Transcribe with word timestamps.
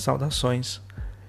Saudações, 0.00 0.80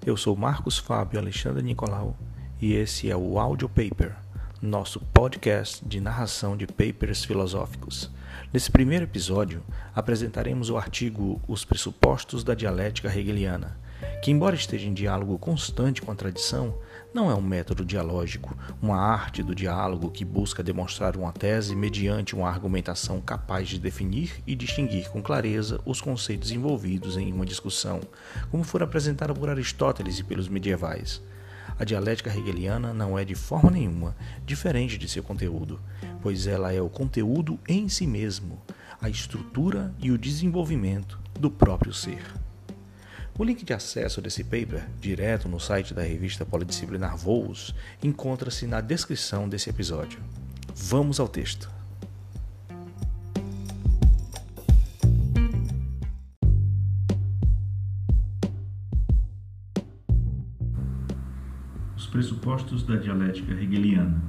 eu 0.06 0.16
sou 0.16 0.34
Marcos 0.34 0.78
Fábio 0.78 1.20
Alexandre 1.20 1.62
Nicolau 1.62 2.18
e 2.62 2.74
esse 2.74 3.12
é 3.12 3.18
o 3.18 3.38
Audio 3.38 3.68
Paper, 3.68 4.16
nosso 4.62 5.02
podcast 5.14 5.86
de 5.86 6.00
narração 6.00 6.56
de 6.56 6.66
papers 6.66 7.26
filosóficos. 7.26 8.10
Nesse 8.54 8.72
primeiro 8.72 9.04
episódio, 9.04 9.62
apresentaremos 9.94 10.70
o 10.70 10.78
artigo 10.78 11.42
Os 11.50 11.66
Pressupostos 11.66 12.46
da 12.46 12.54
Dialética 12.54 13.10
Hegeliana, 13.10 13.78
que, 14.24 14.32
embora 14.32 14.56
esteja 14.56 14.88
em 14.88 14.94
diálogo 14.94 15.38
constante 15.38 16.02
com 16.02 16.12
a 16.14 16.16
tradição, 16.16 16.74
não 17.14 17.30
é 17.30 17.36
um 17.36 17.42
método 17.42 17.84
dialógico, 17.84 18.58
uma 18.82 18.98
arte 18.98 19.44
do 19.44 19.54
diálogo 19.54 20.10
que 20.10 20.24
busca 20.24 20.64
demonstrar 20.64 21.18
uma 21.18 21.34
tese 21.34 21.76
mediante 21.76 22.34
uma 22.34 22.48
argumentação 22.48 23.20
capaz 23.20 23.68
de 23.68 23.78
definir 23.78 24.42
e 24.48 24.56
distinguir 24.56 25.10
com 25.10 25.22
clareza 25.22 25.82
os 25.86 26.00
conceitos 26.00 26.52
envolvidos 26.52 27.18
em 27.18 27.34
uma 27.34 27.46
discussão, 27.46 28.00
como 28.50 28.64
for 28.64 28.82
apresentada 28.82 29.34
por 29.34 29.50
Aristóteles 29.50 30.20
e 30.20 30.24
pelos 30.24 30.48
medievais. 30.48 31.22
A 31.78 31.84
dialética 31.84 32.30
hegeliana 32.30 32.94
não 32.94 33.20
é 33.20 33.26
de 33.26 33.36
forma 33.36 33.70
nenhuma 33.70 34.16
diferente 34.46 34.98
de 34.98 35.10
seu 35.10 35.22
conteúdo, 35.22 35.82
pois 36.22 36.48
ela 36.48 36.72
é 36.72 36.82
o 36.82 36.90
conteúdo 36.90 37.60
em 37.68 37.90
si 37.90 38.08
mesmo, 38.08 38.62
a 39.02 39.10
estrutura 39.10 39.94
e 40.00 40.12
o 40.12 40.18
desenvolvimento 40.18 41.20
do 41.38 41.52
próprio 41.52 41.94
ser. 41.94 42.41
O 43.40 43.44
link 43.44 43.64
de 43.64 43.74
acesso 43.74 44.22
desse 44.22 44.44
paper, 44.44 44.88
direto 45.00 45.48
no 45.48 45.60
site 45.60 45.94
da 45.94 46.04
revista 46.04 46.46
Polidisciplinar 46.46 47.18
Voos, 47.18 47.74
encontra-se 48.04 48.68
na 48.68 48.82
descrição 48.82 49.48
desse 49.50 49.70
episódio. 49.70 50.20
Vamos 50.76 51.20
ao 51.20 51.28
texto. 51.28 51.72
Os 61.96 62.06
pressupostos 62.08 62.84
da 62.84 62.98
dialética 62.98 63.54
hegeliana, 63.54 64.22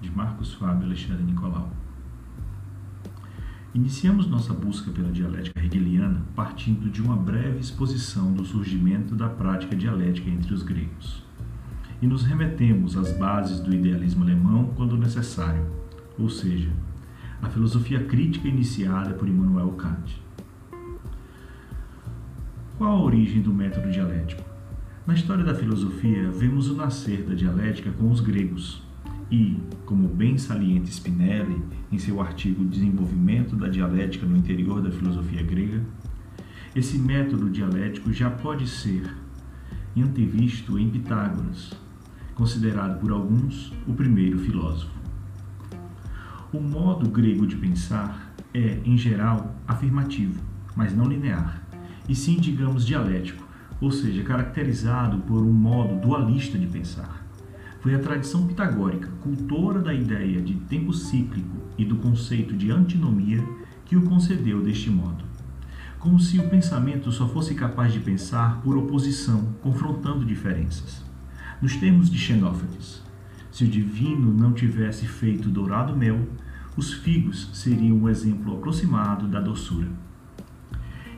de 0.00 0.10
Marcos 0.10 0.54
Fábio 0.54 0.86
Alexandre 0.86 1.24
Nicolau. 1.24 1.70
Iniciamos 3.72 4.26
nossa 4.26 4.52
busca 4.52 4.90
pela 4.90 5.12
dialética 5.12 5.64
hegeliana 5.64 6.22
partindo 6.34 6.90
de 6.90 7.00
uma 7.00 7.14
breve 7.14 7.60
exposição 7.60 8.32
do 8.32 8.44
surgimento 8.44 9.14
da 9.14 9.28
prática 9.28 9.76
dialética 9.76 10.28
entre 10.28 10.52
os 10.52 10.64
gregos. 10.64 11.22
E 12.02 12.06
nos 12.06 12.24
remetemos 12.24 12.96
às 12.96 13.12
bases 13.16 13.60
do 13.60 13.72
idealismo 13.72 14.24
alemão 14.24 14.72
quando 14.74 14.96
necessário, 14.96 15.64
ou 16.18 16.28
seja, 16.28 16.72
a 17.40 17.48
filosofia 17.48 18.02
crítica 18.02 18.48
iniciada 18.48 19.14
por 19.14 19.28
Immanuel 19.28 19.70
Kant. 19.72 20.20
Qual 22.76 22.90
a 22.90 23.00
origem 23.00 23.40
do 23.40 23.54
método 23.54 23.88
dialético? 23.88 24.42
Na 25.06 25.14
história 25.14 25.44
da 25.44 25.54
filosofia, 25.54 26.28
vemos 26.28 26.68
o 26.68 26.74
nascer 26.74 27.22
da 27.22 27.34
dialética 27.34 27.92
com 27.92 28.10
os 28.10 28.18
gregos, 28.18 28.82
e, 29.30 29.56
como 29.86 30.08
bem 30.08 30.36
salienta 30.36 30.90
Spinelli 30.90 31.62
em 31.90 31.98
seu 31.98 32.20
artigo 32.20 32.64
Desenvolvimento 32.64 33.54
da 33.54 33.68
Dialética 33.68 34.26
no 34.26 34.36
Interior 34.36 34.82
da 34.82 34.90
Filosofia 34.90 35.42
Grega, 35.42 35.84
esse 36.74 36.98
método 36.98 37.48
dialético 37.48 38.12
já 38.12 38.30
pode 38.30 38.66
ser 38.68 39.14
antevisto 39.96 40.78
em 40.78 40.88
Pitágoras, 40.88 41.72
considerado 42.34 43.00
por 43.00 43.10
alguns 43.10 43.72
o 43.86 43.92
primeiro 43.92 44.38
filósofo. 44.38 44.98
O 46.52 46.60
modo 46.60 47.08
grego 47.08 47.46
de 47.46 47.56
pensar 47.56 48.34
é, 48.52 48.80
em 48.84 48.96
geral, 48.96 49.54
afirmativo, 49.66 50.40
mas 50.74 50.94
não 50.96 51.04
linear, 51.04 51.62
e 52.08 52.14
sim, 52.14 52.36
digamos, 52.36 52.84
dialético, 52.86 53.44
ou 53.80 53.90
seja, 53.90 54.22
caracterizado 54.22 55.18
por 55.18 55.42
um 55.42 55.52
modo 55.52 56.00
dualista 56.00 56.58
de 56.58 56.66
pensar. 56.66 57.19
Foi 57.80 57.94
a 57.94 57.98
tradição 57.98 58.46
pitagórica, 58.46 59.08
cultora 59.22 59.80
da 59.80 59.94
ideia 59.94 60.42
de 60.42 60.54
tempo 60.54 60.92
cíclico 60.92 61.56
e 61.78 61.84
do 61.84 61.96
conceito 61.96 62.54
de 62.54 62.70
antinomia, 62.70 63.42
que 63.86 63.96
o 63.96 64.02
concedeu 64.02 64.62
deste 64.62 64.90
modo. 64.90 65.24
Como 65.98 66.20
se 66.20 66.38
o 66.38 66.48
pensamento 66.48 67.10
só 67.10 67.26
fosse 67.26 67.54
capaz 67.54 67.92
de 67.92 68.00
pensar 68.00 68.60
por 68.62 68.76
oposição, 68.76 69.54
confrontando 69.62 70.26
diferenças. 70.26 71.02
Nos 71.60 71.74
termos 71.76 72.10
de 72.10 72.18
Xenófanes, 72.18 73.02
se 73.50 73.64
o 73.64 73.68
divino 73.68 74.32
não 74.32 74.52
tivesse 74.52 75.06
feito 75.06 75.48
dourado 75.48 75.96
mel, 75.96 76.28
os 76.76 76.92
figos 76.92 77.48
seriam 77.54 77.96
um 77.96 78.08
exemplo 78.08 78.56
aproximado 78.56 79.26
da 79.26 79.40
doçura. 79.40 79.88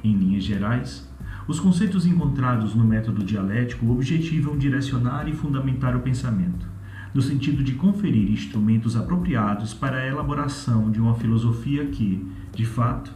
Em 0.02 0.14
linhas 0.14 0.44
gerais, 0.44 1.08
os 1.46 1.58
conceitos 1.58 2.06
encontrados 2.06 2.74
no 2.74 2.84
método 2.84 3.24
dialético 3.24 3.90
objetivam 3.90 4.56
direcionar 4.56 5.28
e 5.28 5.32
fundamentar 5.32 5.96
o 5.96 6.00
pensamento, 6.00 6.66
no 7.12 7.20
sentido 7.20 7.62
de 7.62 7.74
conferir 7.74 8.30
instrumentos 8.30 8.96
apropriados 8.96 9.74
para 9.74 9.98
a 9.98 10.06
elaboração 10.06 10.90
de 10.90 11.00
uma 11.00 11.14
filosofia 11.14 11.86
que, 11.86 12.26
de 12.54 12.64
fato, 12.64 13.12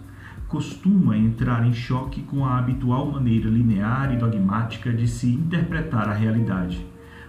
costuma 0.48 1.16
entrar 1.16 1.66
em 1.66 1.72
choque 1.72 2.22
com 2.22 2.44
a 2.44 2.58
habitual 2.58 3.10
maneira 3.10 3.48
linear 3.48 4.12
e 4.12 4.16
dogmática 4.16 4.92
de 4.92 5.08
se 5.08 5.28
interpretar 5.28 6.08
a 6.08 6.14
realidade, 6.14 6.84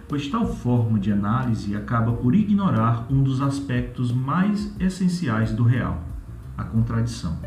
pois 0.08 0.28
tal 0.28 0.46
forma 0.46 0.98
de 0.98 1.12
análise 1.12 1.76
acaba 1.76 2.12
por 2.12 2.34
ignorar 2.34 3.06
um 3.10 3.22
dos 3.22 3.40
aspectos 3.40 4.12
mais 4.12 4.74
essenciais 4.78 5.52
do 5.52 5.62
real, 5.62 6.02
a 6.56 6.64
contradição. 6.64 7.38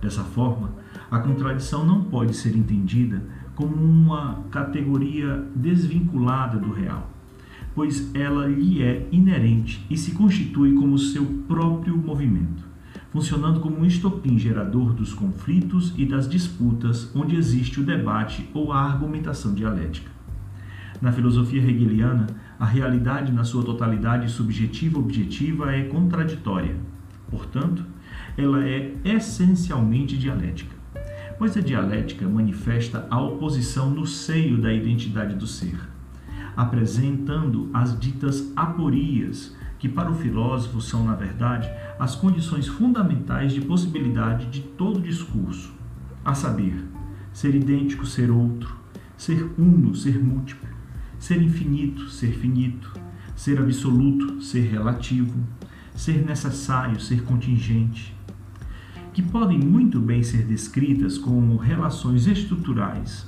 Dessa 0.00 0.22
forma, 0.22 0.79
a 1.10 1.18
contradição 1.18 1.84
não 1.84 2.04
pode 2.04 2.36
ser 2.36 2.56
entendida 2.56 3.22
como 3.56 3.74
uma 3.74 4.44
categoria 4.50 5.44
desvinculada 5.56 6.56
do 6.56 6.72
real, 6.72 7.10
pois 7.74 8.14
ela 8.14 8.46
lhe 8.46 8.82
é 8.82 9.08
inerente 9.10 9.84
e 9.90 9.96
se 9.96 10.12
constitui 10.12 10.74
como 10.74 10.96
seu 10.96 11.24
próprio 11.48 11.96
movimento, 11.96 12.64
funcionando 13.10 13.58
como 13.58 13.80
um 13.80 13.84
estopim 13.84 14.38
gerador 14.38 14.92
dos 14.92 15.12
conflitos 15.12 15.92
e 15.98 16.06
das 16.06 16.28
disputas 16.28 17.10
onde 17.14 17.34
existe 17.34 17.80
o 17.80 17.84
debate 17.84 18.48
ou 18.54 18.72
a 18.72 18.80
argumentação 18.80 19.52
dialética. 19.52 20.10
Na 21.02 21.10
filosofia 21.10 21.62
hegeliana, 21.62 22.28
a 22.58 22.64
realidade 22.64 23.32
na 23.32 23.42
sua 23.42 23.64
totalidade 23.64 24.30
subjetiva-objetiva 24.30 25.72
é 25.72 25.84
contraditória. 25.84 26.76
Portanto, 27.30 27.84
ela 28.36 28.64
é 28.64 28.94
essencialmente 29.04 30.16
dialética 30.16 30.79
pois 31.40 31.56
a 31.56 31.60
dialética 31.62 32.28
manifesta 32.28 33.06
a 33.08 33.18
oposição 33.18 33.88
no 33.88 34.06
seio 34.06 34.60
da 34.60 34.70
identidade 34.70 35.34
do 35.34 35.46
ser, 35.46 35.80
apresentando 36.54 37.70
as 37.72 37.98
ditas 37.98 38.52
aporias, 38.54 39.56
que 39.78 39.88
para 39.88 40.10
o 40.10 40.14
filósofo 40.14 40.82
são, 40.82 41.02
na 41.02 41.14
verdade, 41.14 41.66
as 41.98 42.14
condições 42.14 42.68
fundamentais 42.68 43.54
de 43.54 43.62
possibilidade 43.62 44.48
de 44.48 44.60
todo 44.60 45.00
discurso, 45.00 45.72
a 46.22 46.34
saber, 46.34 46.84
ser 47.32 47.54
idêntico, 47.54 48.04
ser 48.04 48.30
outro, 48.30 48.76
ser 49.16 49.50
uno, 49.56 49.94
ser 49.94 50.22
múltiplo, 50.22 50.68
ser 51.18 51.40
infinito, 51.40 52.10
ser 52.10 52.32
finito, 52.32 52.92
ser 53.34 53.58
absoluto, 53.58 54.42
ser 54.42 54.70
relativo, 54.70 55.42
ser 55.94 56.22
necessário, 56.22 57.00
ser 57.00 57.22
contingente, 57.22 58.14
que 59.12 59.22
podem 59.22 59.58
muito 59.58 60.00
bem 60.00 60.22
ser 60.22 60.44
descritas 60.44 61.18
como 61.18 61.56
relações 61.56 62.26
estruturais, 62.26 63.26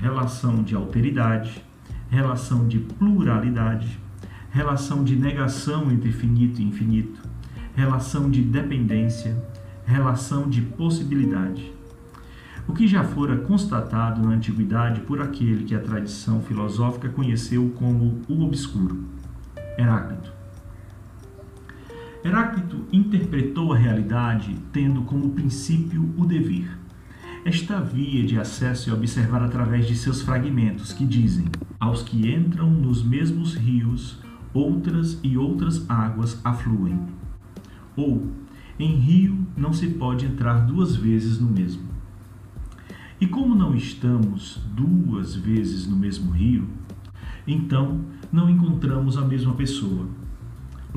relação 0.00 0.62
de 0.62 0.74
alteridade, 0.74 1.64
relação 2.08 2.68
de 2.68 2.78
pluralidade, 2.78 3.98
relação 4.50 5.02
de 5.02 5.16
negação 5.16 5.90
entre 5.90 6.12
finito 6.12 6.60
e 6.60 6.64
infinito, 6.64 7.20
relação 7.74 8.30
de 8.30 8.40
dependência, 8.40 9.36
relação 9.84 10.48
de 10.48 10.62
possibilidade. 10.62 11.72
O 12.66 12.72
que 12.74 12.86
já 12.86 13.02
fora 13.02 13.36
constatado 13.38 14.22
na 14.22 14.34
antiguidade 14.34 15.00
por 15.00 15.20
aquele 15.20 15.64
que 15.64 15.74
a 15.74 15.80
tradição 15.80 16.40
filosófica 16.42 17.08
conheceu 17.08 17.72
como 17.76 18.20
o 18.28 18.44
obscuro, 18.44 19.04
Heráclito. 19.78 20.37
Heráclito 22.24 22.84
interpretou 22.92 23.72
a 23.72 23.76
realidade 23.76 24.56
tendo 24.72 25.02
como 25.02 25.30
princípio 25.30 26.12
o 26.16 26.26
dever. 26.26 26.68
Esta 27.44 27.80
via 27.80 28.24
de 28.24 28.38
acesso 28.38 28.90
é 28.90 28.92
observar 28.92 29.42
através 29.42 29.86
de 29.86 29.94
seus 29.94 30.20
fragmentos 30.20 30.92
que 30.92 31.06
dizem: 31.06 31.46
aos 31.78 32.02
que 32.02 32.28
entram 32.28 32.68
nos 32.68 33.04
mesmos 33.04 33.54
rios, 33.54 34.20
outras 34.52 35.20
e 35.22 35.38
outras 35.38 35.88
águas 35.88 36.40
afluem. 36.44 36.98
Ou, 37.96 38.26
em 38.80 38.96
rio 38.96 39.46
não 39.56 39.72
se 39.72 39.86
pode 39.86 40.26
entrar 40.26 40.66
duas 40.66 40.96
vezes 40.96 41.40
no 41.40 41.48
mesmo. 41.48 41.86
E 43.20 43.28
como 43.28 43.54
não 43.54 43.76
estamos 43.76 44.60
duas 44.74 45.36
vezes 45.36 45.86
no 45.86 45.96
mesmo 45.96 46.32
rio, 46.32 46.68
então 47.46 48.00
não 48.32 48.50
encontramos 48.50 49.16
a 49.16 49.24
mesma 49.24 49.54
pessoa 49.54 50.17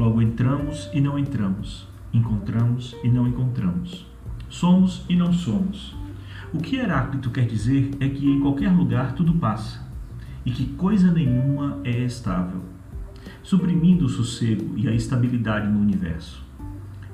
Logo 0.02 0.20
entramos 0.20 0.90
e 0.92 1.00
não 1.00 1.20
entramos, 1.20 1.88
encontramos 2.12 2.96
e 3.04 3.08
não 3.08 3.28
encontramos. 3.28 4.04
Somos 4.50 5.06
e 5.08 5.16
não 5.16 5.32
somos. 5.32 5.96
O 6.52 6.58
que 6.58 6.78
Heráclito 6.78 7.30
quer 7.30 7.46
dizer 7.46 7.92
é 8.00 8.10
que 8.10 8.28
em 8.28 8.40
qualquer 8.40 8.72
lugar 8.72 9.14
tudo 9.14 9.36
passa 9.36 9.88
e 10.44 10.50
que 10.50 10.66
coisa 10.74 11.12
nenhuma 11.12 11.80
é 11.84 12.04
estável, 12.04 12.64
suprimindo 13.44 14.08
o 14.08 14.10
sossego 14.10 14.76
e 14.76 14.88
a 14.88 14.92
estabilidade 14.92 15.68
no 15.68 15.80
universo. 15.80 16.44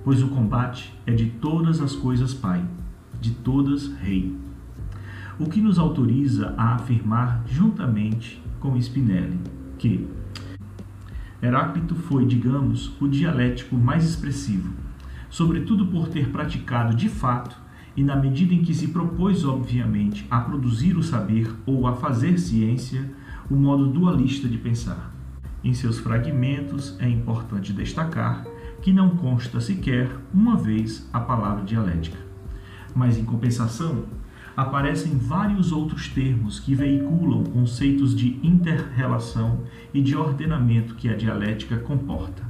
Pois 0.02 0.24
o 0.24 0.30
combate 0.30 0.98
é 1.06 1.12
de 1.12 1.26
todas 1.26 1.82
as 1.82 1.94
coisas 1.94 2.34
Pai, 2.34 2.64
de 3.20 3.32
todas 3.32 3.92
Rei. 3.98 4.34
O 5.38 5.50
que 5.50 5.60
nos 5.60 5.78
autoriza 5.78 6.54
a 6.58 6.76
afirmar 6.76 7.44
juntamente 7.48 8.42
com 8.62 8.78
Spinelli 8.78 9.38
que 9.78 10.08
Heráclito 11.42 11.96
foi, 11.96 12.26
digamos, 12.26 12.92
o 13.00 13.08
dialético 13.08 13.76
mais 13.76 14.04
expressivo, 14.04 14.74
sobretudo 15.30 15.86
por 15.88 16.08
ter 16.08 16.30
praticado 16.30 16.96
de 16.96 17.10
fato 17.10 17.56
e 17.96 18.04
na 18.04 18.16
medida 18.16 18.54
em 18.54 18.64
que 18.64 18.74
se 18.74 18.88
propôs, 18.90 19.46
obviamente, 19.46 20.26
a 20.30 20.40
produzir 20.40 20.98
o 20.98 21.04
saber 21.04 21.52
ou 21.66 21.88
a 21.88 21.96
fazer 21.96 22.38
ciência, 22.40 23.12
o 23.50 23.56
modo 23.56 23.88
dualista 23.88 24.48
de 24.48 24.58
pensar. 24.58 25.14
Em 25.64 25.74
seus 25.74 25.98
fragmentos 26.00 26.96
é 27.00 27.10
importante 27.10 27.74
destacar 27.74 28.46
que 28.82 28.94
não 28.94 29.10
consta 29.12 29.60
sequer 29.60 30.10
uma 30.34 30.56
vez 30.56 31.10
a 31.12 31.20
palavra 31.20 31.64
dialética. 31.64 32.18
Mas, 32.96 33.18
em 33.18 33.26
compensação, 33.26 34.06
aparecem 34.58 35.16
vários 35.16 35.72
outros 35.72 36.08
termos 36.10 36.60
que 36.60 36.74
veiculam 36.74 37.44
conceitos 37.44 38.16
de 38.16 38.40
interrelação 38.42 39.60
e 39.94 40.02
de 40.02 40.18
ordenamento 40.18 40.96
que 40.96 41.08
a 41.08 41.16
dialética 41.16 41.78
comporta. 41.78 42.42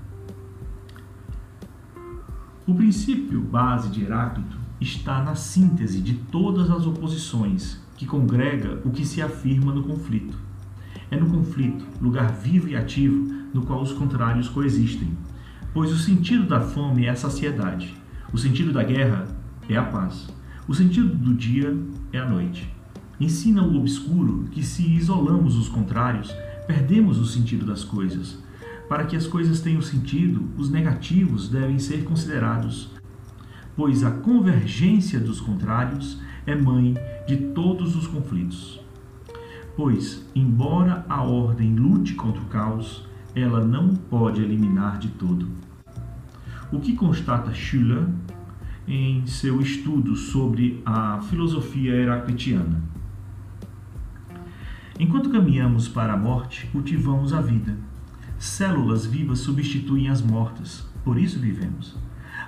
O 2.65 2.73
princípio 2.73 3.41
base 3.41 3.89
de 3.89 4.03
Heráclito 4.03 4.57
está 4.79 5.21
na 5.21 5.35
síntese 5.35 5.99
de 5.99 6.13
todas 6.13 6.71
as 6.71 6.85
oposições, 6.85 7.85
que 7.97 8.05
congrega 8.05 8.81
o 8.85 8.89
que 8.89 9.05
se 9.05 9.21
afirma 9.21 9.73
no 9.73 9.83
conflito. 9.83 10.37
É 11.11 11.17
no 11.17 11.29
conflito, 11.29 11.85
lugar 12.01 12.31
vivo 12.31 12.69
e 12.69 12.75
ativo, 12.75 13.33
no 13.53 13.65
qual 13.65 13.81
os 13.81 13.91
contrários 13.91 14.47
coexistem, 14.47 15.17
pois 15.73 15.91
o 15.91 15.97
sentido 15.97 16.45
da 16.45 16.61
fome 16.61 17.05
é 17.05 17.09
a 17.09 17.15
saciedade, 17.15 17.93
o 18.31 18.37
sentido 18.37 18.71
da 18.71 18.83
guerra 18.83 19.27
é 19.67 19.75
a 19.75 19.83
paz. 19.83 20.27
O 20.67 20.75
sentido 20.75 21.15
do 21.15 21.33
dia 21.33 21.73
é 22.11 22.19
a 22.19 22.27
noite. 22.27 22.71
Ensina 23.19 23.63
o 23.63 23.77
obscuro 23.77 24.47
que, 24.51 24.63
se 24.63 24.87
isolamos 24.87 25.57
os 25.57 25.67
contrários, 25.67 26.31
perdemos 26.67 27.17
o 27.17 27.25
sentido 27.25 27.65
das 27.65 27.83
coisas. 27.83 28.37
Para 28.87 29.05
que 29.05 29.15
as 29.15 29.25
coisas 29.27 29.59
tenham 29.59 29.81
sentido, 29.81 30.47
os 30.57 30.69
negativos 30.69 31.49
devem 31.49 31.79
ser 31.79 32.03
considerados, 32.03 32.89
pois 33.75 34.03
a 34.03 34.11
convergência 34.11 35.19
dos 35.19 35.41
contrários 35.41 36.19
é 36.45 36.55
mãe 36.55 36.95
de 37.27 37.37
todos 37.37 37.95
os 37.95 38.07
conflitos. 38.07 38.79
Pois, 39.75 40.25
embora 40.33 41.05
a 41.09 41.21
ordem 41.21 41.75
lute 41.75 42.13
contra 42.13 42.41
o 42.41 42.45
caos, 42.45 43.05
ela 43.35 43.63
não 43.63 43.89
pode 43.89 44.41
eliminar 44.41 44.97
de 44.97 45.09
todo. 45.09 45.47
O 46.71 46.79
que 46.79 46.95
constata 46.95 47.53
Schiller 47.53 48.07
em 48.87 49.25
seu 49.27 49.59
estudo 49.59 50.15
sobre 50.15 50.81
a 50.85 51.19
filosofia 51.21 51.93
heraclitiana. 51.93 52.81
Enquanto 54.99 55.29
caminhamos 55.29 55.87
para 55.87 56.13
a 56.13 56.17
morte, 56.17 56.67
cultivamos 56.67 57.33
a 57.33 57.41
vida. 57.41 57.77
Células 58.39 59.05
vivas 59.05 59.39
substituem 59.39 60.09
as 60.09 60.21
mortas, 60.21 60.87
por 61.03 61.19
isso 61.19 61.39
vivemos. 61.39 61.95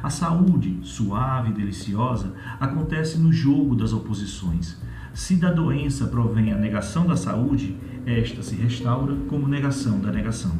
A 0.02 0.10
saúde, 0.10 0.80
suave 0.82 1.50
e 1.50 1.54
deliciosa, 1.54 2.34
acontece 2.60 3.18
no 3.18 3.34
jogo 3.34 3.76
das 3.76 3.92
oposições. 3.92 4.82
Se 5.14 5.36
da 5.36 5.52
doença 5.52 6.08
provém 6.08 6.54
a 6.54 6.58
negação 6.58 7.06
da 7.06 7.18
saúde, 7.18 7.76
esta 8.06 8.42
se 8.42 8.56
restaura 8.56 9.16
como 9.28 9.48
negação 9.48 10.00
da 10.00 10.12
negação. 10.12 10.54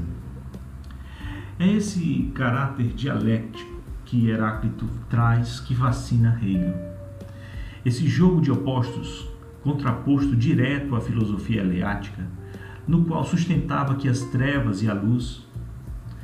É 1.58 1.68
esse 1.68 2.32
caráter 2.34 2.88
dialético 2.94 3.79
que 4.10 4.28
Heráclito 4.28 4.88
traz 5.08 5.60
que 5.60 5.76
fascina 5.76 6.40
Hegel. 6.42 6.74
Esse 7.86 8.08
jogo 8.08 8.42
de 8.42 8.52
opostos, 8.52 9.30
contraposto 9.62 10.36
direto 10.36 10.96
à 10.96 11.02
filosofia 11.02 11.62
eleática, 11.62 12.26
no 12.88 13.06
qual 13.06 13.24
sustentava 13.24 13.94
que 13.94 14.10
as 14.10 14.22
trevas 14.22 14.82
e 14.82 14.90
a 14.90 14.96
luz, 14.96 15.48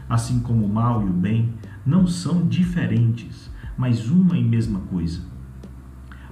assim 0.09 0.39
como 0.39 0.65
o 0.65 0.73
mal 0.73 1.03
e 1.03 1.05
o 1.05 1.13
bem, 1.13 1.53
não 1.85 2.07
são 2.07 2.47
diferentes, 2.47 3.51
mas 3.77 4.09
uma 4.09 4.35
e 4.35 4.43
mesma 4.43 4.79
coisa. 4.89 5.21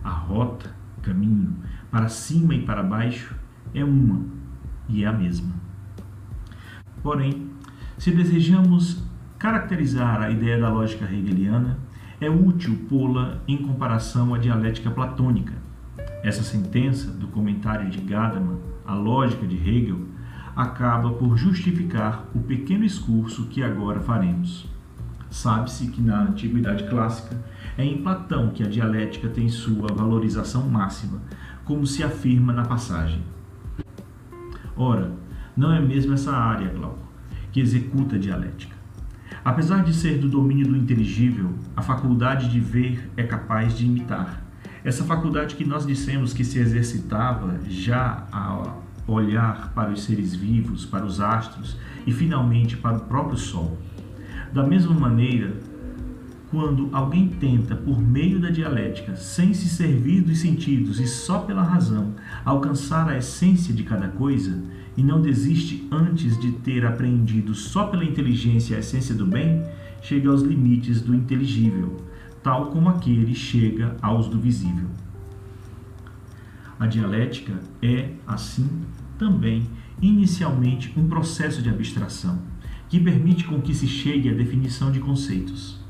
A 0.03 0.09
rota, 0.09 0.75
caminho, 1.03 1.55
para 1.91 2.09
cima 2.09 2.55
e 2.55 2.65
para 2.65 2.81
baixo, 2.81 3.35
é 3.75 3.85
uma 3.85 4.25
e 4.89 5.03
é 5.03 5.07
a 5.07 5.13
mesma. 5.13 5.53
Porém, 7.03 7.47
se 7.99 8.09
desejamos 8.09 9.03
caracterizar 9.43 10.21
a 10.21 10.29
ideia 10.29 10.57
da 10.57 10.69
lógica 10.69 11.03
hegeliana, 11.03 11.77
é 12.21 12.29
útil 12.29 12.85
pô-la 12.87 13.41
em 13.45 13.57
comparação 13.57 14.33
à 14.33 14.37
dialética 14.37 14.89
platônica. 14.89 15.51
Essa 16.23 16.41
sentença 16.43 17.11
do 17.11 17.27
comentário 17.27 17.89
de 17.89 17.99
Gadamer, 17.99 18.55
A 18.85 18.95
Lógica 18.95 19.45
de 19.45 19.57
Hegel, 19.57 19.99
acaba 20.55 21.11
por 21.11 21.35
justificar 21.35 22.23
o 22.33 22.39
pequeno 22.39 22.85
excurso 22.85 23.47
que 23.47 23.61
agora 23.61 23.99
faremos. 23.99 24.65
Sabe-se 25.29 25.87
que 25.87 26.01
na 26.01 26.21
antiguidade 26.21 26.85
clássica 26.85 27.37
é 27.77 27.83
em 27.83 28.01
Platão 28.01 28.51
que 28.51 28.63
a 28.63 28.69
dialética 28.69 29.27
tem 29.27 29.49
sua 29.49 29.89
valorização 29.93 30.69
máxima, 30.69 31.21
como 31.65 31.85
se 31.85 32.01
afirma 32.01 32.53
na 32.53 32.63
passagem. 32.63 33.21
Ora, 34.73 35.11
não 35.57 35.73
é 35.73 35.81
mesmo 35.81 36.13
essa 36.13 36.31
área, 36.31 36.69
Glauco, 36.69 37.11
que 37.51 37.59
executa 37.59 38.15
a 38.15 38.19
dialética. 38.19 38.82
Apesar 39.45 39.83
de 39.83 39.93
ser 39.93 40.19
do 40.19 40.29
domínio 40.29 40.67
do 40.67 40.77
inteligível, 40.77 41.51
a 41.75 41.81
faculdade 41.81 42.49
de 42.49 42.61
ver 42.61 43.11
é 43.17 43.23
capaz 43.23 43.77
de 43.77 43.85
imitar. 43.85 44.41
Essa 44.85 45.03
faculdade 45.03 45.55
que 45.55 45.65
nós 45.65 45.85
dissemos 45.85 46.33
que 46.33 46.45
se 46.45 46.59
exercitava 46.59 47.59
já 47.67 48.25
a 48.31 48.73
olhar 49.05 49.73
para 49.73 49.91
os 49.91 50.03
seres 50.03 50.33
vivos, 50.33 50.85
para 50.85 51.05
os 51.05 51.19
astros 51.19 51.77
e 52.07 52.13
finalmente 52.13 52.77
para 52.77 52.97
o 52.97 53.01
próprio 53.01 53.37
Sol. 53.37 53.77
Da 54.53 54.63
mesma 54.63 54.93
maneira, 54.93 55.53
quando 56.49 56.87
alguém 56.93 57.27
tenta, 57.27 57.75
por 57.75 57.99
meio 57.99 58.39
da 58.39 58.49
dialética, 58.49 59.15
sem 59.15 59.53
se 59.53 59.67
servir 59.67 60.21
dos 60.21 60.39
sentidos 60.39 60.99
e 60.99 61.07
só 61.07 61.39
pela 61.39 61.63
razão, 61.63 62.13
alcançar 62.45 63.09
a 63.09 63.17
essência 63.17 63.73
de 63.73 63.83
cada 63.83 64.07
coisa, 64.07 64.63
e 64.95 65.03
não 65.03 65.21
desiste 65.21 65.87
antes 65.91 66.39
de 66.39 66.51
ter 66.51 66.85
apreendido 66.85 67.53
só 67.53 67.87
pela 67.87 68.03
inteligência 68.03 68.77
a 68.77 68.79
essência 68.79 69.15
do 69.15 69.25
bem, 69.25 69.63
chega 70.01 70.29
aos 70.29 70.41
limites 70.41 71.01
do 71.01 71.15
inteligível, 71.15 71.97
tal 72.43 72.67
como 72.67 72.89
aquele 72.89 73.33
chega 73.33 73.95
aos 74.01 74.27
do 74.27 74.39
visível. 74.39 74.87
A 76.79 76.85
dialética 76.85 77.53
é, 77.81 78.09
assim, 78.27 78.69
também 79.17 79.67
inicialmente 80.01 80.93
um 80.97 81.07
processo 81.07 81.61
de 81.61 81.69
abstração, 81.69 82.39
que 82.89 82.99
permite 82.99 83.45
com 83.45 83.61
que 83.61 83.73
se 83.73 83.87
chegue 83.87 84.29
à 84.29 84.33
definição 84.33 84.91
de 84.91 84.99
conceitos. 84.99 85.81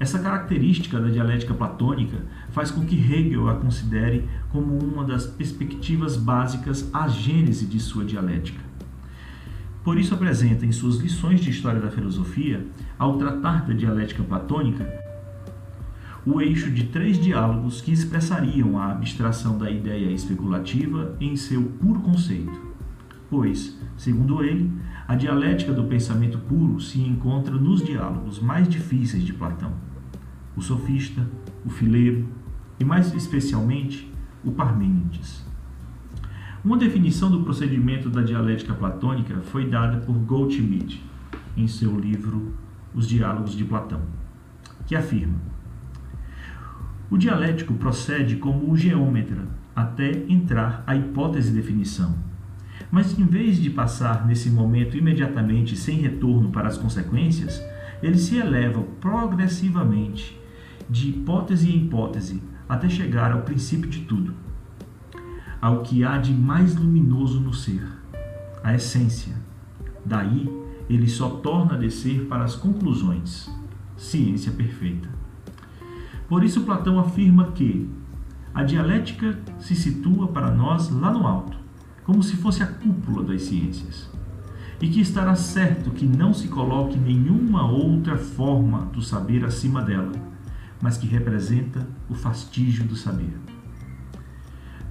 Essa 0.00 0.18
característica 0.18 0.98
da 0.98 1.08
dialética 1.08 1.54
platônica 1.54 2.24
faz 2.52 2.70
com 2.70 2.84
que 2.84 2.96
Hegel 2.96 3.48
a 3.48 3.56
considere 3.56 4.28
como 4.50 4.78
uma 4.78 5.04
das 5.04 5.26
perspectivas 5.26 6.16
básicas 6.16 6.88
à 6.92 7.08
gênese 7.08 7.66
de 7.66 7.80
sua 7.80 8.04
dialética. 8.04 8.60
Por 9.82 9.98
isso 9.98 10.14
apresenta 10.14 10.64
em 10.64 10.70
suas 10.70 10.96
lições 10.96 11.40
de 11.40 11.50
história 11.50 11.80
da 11.80 11.90
filosofia, 11.90 12.64
ao 12.98 13.18
tratar 13.18 13.66
da 13.66 13.74
dialética 13.74 14.22
platônica, 14.22 14.86
o 16.24 16.40
eixo 16.40 16.70
de 16.70 16.84
três 16.84 17.18
diálogos 17.18 17.80
que 17.80 17.90
expressariam 17.90 18.78
a 18.78 18.92
abstração 18.92 19.58
da 19.58 19.68
ideia 19.68 20.12
especulativa 20.12 21.16
em 21.20 21.34
seu 21.34 21.62
puro 21.64 22.00
conceito. 22.00 22.72
Pois, 23.28 23.76
segundo 23.96 24.44
ele, 24.44 24.70
a 25.08 25.16
dialética 25.16 25.72
do 25.72 25.84
pensamento 25.84 26.38
puro 26.38 26.78
se 26.80 27.00
encontra 27.00 27.56
nos 27.56 27.82
diálogos 27.82 28.38
mais 28.38 28.68
difíceis 28.68 29.24
de 29.24 29.32
Platão 29.32 29.72
o 30.56 30.60
sofista, 30.60 31.26
o 31.64 31.70
fileiro 31.70 32.26
e, 32.78 32.84
mais 32.84 33.12
especialmente, 33.14 34.12
o 34.44 34.52
Parmênides. 34.52 35.44
Uma 36.64 36.76
definição 36.76 37.30
do 37.30 37.42
procedimento 37.42 38.08
da 38.08 38.22
dialética 38.22 38.72
platônica 38.72 39.40
foi 39.42 39.68
dada 39.68 39.98
por 39.98 40.14
Goldschmidt 40.14 41.02
em 41.56 41.66
seu 41.66 41.98
livro 41.98 42.54
Os 42.94 43.08
Diálogos 43.08 43.56
de 43.56 43.64
Platão, 43.64 44.00
que 44.86 44.94
afirma: 44.94 45.38
O 47.10 47.18
dialético 47.18 47.74
procede 47.74 48.36
como 48.36 48.70
o 48.70 48.76
geômetra 48.76 49.48
até 49.74 50.24
entrar 50.28 50.84
a 50.86 50.94
hipótese 50.94 51.50
de 51.50 51.56
definição. 51.56 52.14
Mas 52.90 53.18
em 53.18 53.24
vez 53.24 53.56
de 53.60 53.70
passar 53.70 54.26
nesse 54.26 54.50
momento 54.50 54.96
imediatamente 54.96 55.76
sem 55.76 55.96
retorno 55.96 56.50
para 56.50 56.68
as 56.68 56.76
consequências, 56.78 57.60
ele 58.02 58.18
se 58.18 58.36
eleva 58.36 58.82
progressivamente 59.00 60.38
de 60.88 61.08
hipótese 61.08 61.70
em 61.70 61.84
hipótese, 61.84 62.42
até 62.72 62.88
chegar 62.88 63.32
ao 63.32 63.42
princípio 63.42 63.88
de 63.88 64.00
tudo. 64.00 64.34
ao 65.60 65.82
que 65.82 66.02
há 66.02 66.18
de 66.18 66.32
mais 66.32 66.74
luminoso 66.74 67.38
no 67.38 67.54
ser, 67.54 67.86
a 68.64 68.74
essência. 68.74 69.36
Daí, 70.04 70.50
ele 70.90 71.08
só 71.08 71.28
torna 71.28 71.74
a 71.74 71.78
descer 71.78 72.26
para 72.26 72.42
as 72.42 72.56
conclusões, 72.56 73.48
ciência 73.96 74.50
perfeita. 74.50 75.08
Por 76.28 76.42
isso, 76.42 76.62
Platão 76.62 76.98
afirma 76.98 77.52
que 77.52 77.88
a 78.52 78.64
dialética 78.64 79.38
se 79.60 79.76
situa 79.76 80.26
para 80.26 80.50
nós 80.50 80.90
lá 80.90 81.12
no 81.12 81.24
alto, 81.28 81.56
como 82.02 82.24
se 82.24 82.34
fosse 82.36 82.64
a 82.64 82.66
cúpula 82.66 83.22
das 83.22 83.42
ciências, 83.42 84.10
e 84.80 84.88
que 84.88 85.00
estará 85.00 85.36
certo 85.36 85.92
que 85.92 86.04
não 86.04 86.34
se 86.34 86.48
coloque 86.48 86.98
nenhuma 86.98 87.70
outra 87.70 88.16
forma 88.16 88.86
do 88.86 89.00
saber 89.00 89.44
acima 89.44 89.80
dela, 89.80 90.10
mas 90.82 90.98
que 90.98 91.06
representa 91.06 91.86
o 92.10 92.14
fastígio 92.14 92.84
do 92.84 92.96
saber. 92.96 93.32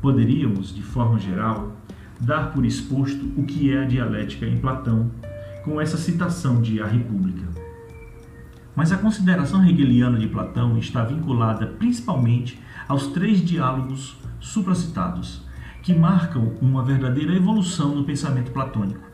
Poderíamos, 0.01 0.73
de 0.73 0.81
forma 0.81 1.19
geral, 1.19 1.75
dar 2.19 2.53
por 2.53 2.65
exposto 2.65 3.25
o 3.35 3.43
que 3.43 3.71
é 3.71 3.83
a 3.83 3.85
dialética 3.85 4.45
em 4.45 4.57
Platão, 4.57 5.11
com 5.65 5.79
essa 5.79 5.97
citação 5.97 6.61
de 6.61 6.81
A 6.81 6.87
República. 6.87 7.47
Mas 8.75 8.91
a 8.91 8.97
consideração 8.97 9.63
hegeliana 9.67 10.17
de 10.17 10.27
Platão 10.27 10.77
está 10.77 11.03
vinculada 11.03 11.67
principalmente 11.67 12.59
aos 12.87 13.07
três 13.07 13.43
diálogos 13.43 14.17
supracitados, 14.39 15.45
que 15.83 15.93
marcam 15.93 16.53
uma 16.61 16.83
verdadeira 16.83 17.35
evolução 17.35 17.93
no 17.93 18.03
pensamento 18.03 18.51
platônico. 18.51 19.11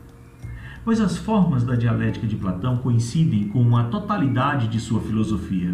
Pois 0.86 1.02
as 1.02 1.18
formas 1.18 1.64
da 1.64 1.76
dialética 1.76 2.28
de 2.28 2.36
Platão 2.36 2.78
coincidem 2.78 3.50
com 3.50 3.76
a 3.76 3.86
totalidade 3.86 4.68
de 4.68 4.80
sua 4.80 5.02
filosofia, 5.02 5.74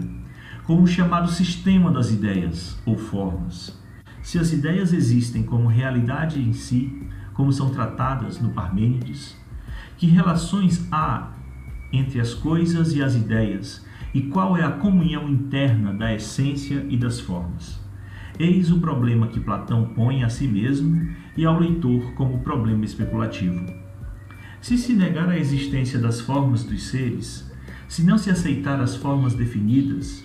com 0.66 0.82
o 0.82 0.88
chamado 0.88 1.30
sistema 1.30 1.92
das 1.92 2.12
ideias, 2.12 2.80
ou 2.86 2.98
formas. 2.98 3.78
Se 4.22 4.40
as 4.40 4.54
ideias 4.54 4.94
existem 4.94 5.44
como 5.44 5.68
realidade 5.68 6.42
em 6.42 6.54
si, 6.54 7.04
como 7.34 7.52
são 7.52 7.70
tratadas 7.70 8.40
no 8.40 8.52
Parmênides, 8.52 9.38
que 9.98 10.08
relações 10.08 10.88
há 10.92 11.32
entre 11.92 12.20
as 12.20 12.34
coisas 12.34 12.94
e 12.94 13.04
as 13.04 13.16
ideias, 13.16 13.86
e 14.14 14.22
qual 14.22 14.56
é 14.56 14.64
a 14.64 14.72
comunhão 14.72 15.28
interna 15.28 15.94
da 15.94 16.14
essência 16.14 16.86
e 16.90 16.96
das 16.96 17.20
formas. 17.20 17.82
Eis 18.40 18.72
o 18.72 18.80
problema 18.80 19.28
que 19.28 19.40
Platão 19.40 19.92
põe 19.96 20.24
a 20.24 20.30
si 20.30 20.48
mesmo 20.48 21.14
e 21.36 21.46
ao 21.46 21.60
leitor 21.60 22.14
como 22.14 22.40
problema 22.40 22.86
especulativo. 22.86 23.66
Se 24.62 24.78
se 24.78 24.94
negar 24.94 25.30
a 25.30 25.38
existência 25.38 26.00
das 26.00 26.22
formas 26.22 26.64
dos 26.64 26.84
seres, 26.84 27.52
se 27.88 28.04
não 28.04 28.18
se 28.18 28.30
aceitar 28.30 28.80
as 28.80 28.96
formas 28.96 29.36
definidas, 29.36 30.24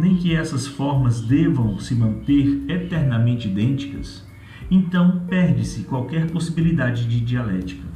nem 0.00 0.16
que 0.16 0.34
essas 0.34 0.66
formas 0.66 1.20
devam 1.20 1.78
se 1.78 1.94
manter 1.94 2.64
eternamente 2.68 3.48
idênticas, 3.48 4.26
então 4.70 5.20
perde-se 5.28 5.82
qualquer 5.82 6.30
possibilidade 6.30 7.06
de 7.06 7.20
dialética. 7.20 7.86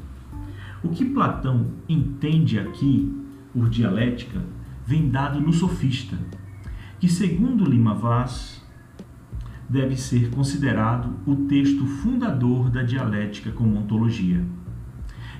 O 0.82 0.90
que 0.90 1.04
Platão 1.04 1.68
entende 1.88 2.58
aqui 2.58 3.10
por 3.54 3.70
dialética 3.70 4.44
vem 4.86 5.08
dado 5.08 5.40
no 5.40 5.50
Sofista, 5.50 6.18
que, 7.00 7.08
segundo 7.08 7.64
Lima 7.64 7.94
Vaz, 7.94 8.62
deve 9.66 9.96
ser 9.96 10.28
considerado 10.28 11.10
o 11.26 11.34
texto 11.46 11.86
fundador 11.86 12.68
da 12.68 12.82
dialética 12.82 13.50
como 13.50 13.78
ontologia, 13.78 14.44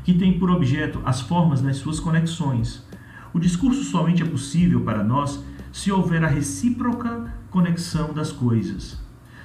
que 0.02 0.14
tem 0.14 0.38
por 0.38 0.50
objeto 0.50 0.98
as 1.04 1.20
formas 1.20 1.60
nas 1.60 1.76
suas 1.76 2.00
conexões. 2.00 2.86
O 3.34 3.38
discurso 3.38 3.84
somente 3.84 4.22
é 4.22 4.26
possível 4.26 4.80
para 4.80 5.04
nós 5.04 5.44
se 5.74 5.90
houver 5.90 6.22
a 6.22 6.28
recíproca 6.28 7.34
conexão 7.50 8.14
das 8.14 8.30
coisas. 8.30 8.96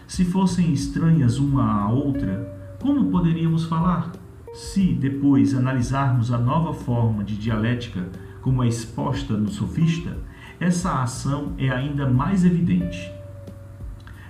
Se 0.05 0.23
fossem 0.23 0.71
estranhas 0.71 1.39
uma 1.39 1.81
à 1.81 1.89
outra, 1.89 2.77
como 2.79 3.09
poderíamos 3.09 3.65
falar? 3.65 4.11
Se 4.53 4.93
depois 4.93 5.55
analisarmos 5.55 6.31
a 6.31 6.37
nova 6.37 6.71
forma 6.71 7.23
de 7.23 7.35
dialética 7.35 8.07
como 8.43 8.63
é 8.63 8.67
exposta 8.67 9.35
no 9.35 9.49
sofista, 9.49 10.15
essa 10.59 11.01
ação 11.01 11.53
é 11.57 11.71
ainda 11.71 12.07
mais 12.07 12.45
evidente. 12.45 13.11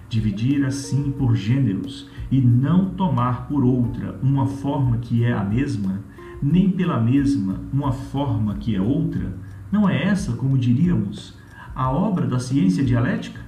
Dividir 0.08 0.66
assim 0.66 1.12
por 1.12 1.36
gêneros 1.36 2.10
e 2.32 2.40
não 2.40 2.92
tomar 2.92 3.46
por 3.46 3.66
outra 3.66 4.18
uma 4.24 4.48
forma 4.48 5.00
que 5.00 5.26
é 5.26 5.34
a 5.34 5.44
mesma, 5.44 6.00
nem 6.42 6.72
pela 6.72 6.98
mesma 6.98 7.60
uma 7.74 7.92
forma 7.92 8.56
que 8.56 8.74
é 8.74 8.82
outra, 8.82 9.38
não 9.70 9.88
é 9.88 10.02
essa, 10.06 10.32
como 10.32 10.58
diríamos, 10.58 11.38
a 11.76 11.92
obra 11.92 12.28
da 12.28 12.40
ciência 12.40 12.84
dialética? 12.84 13.42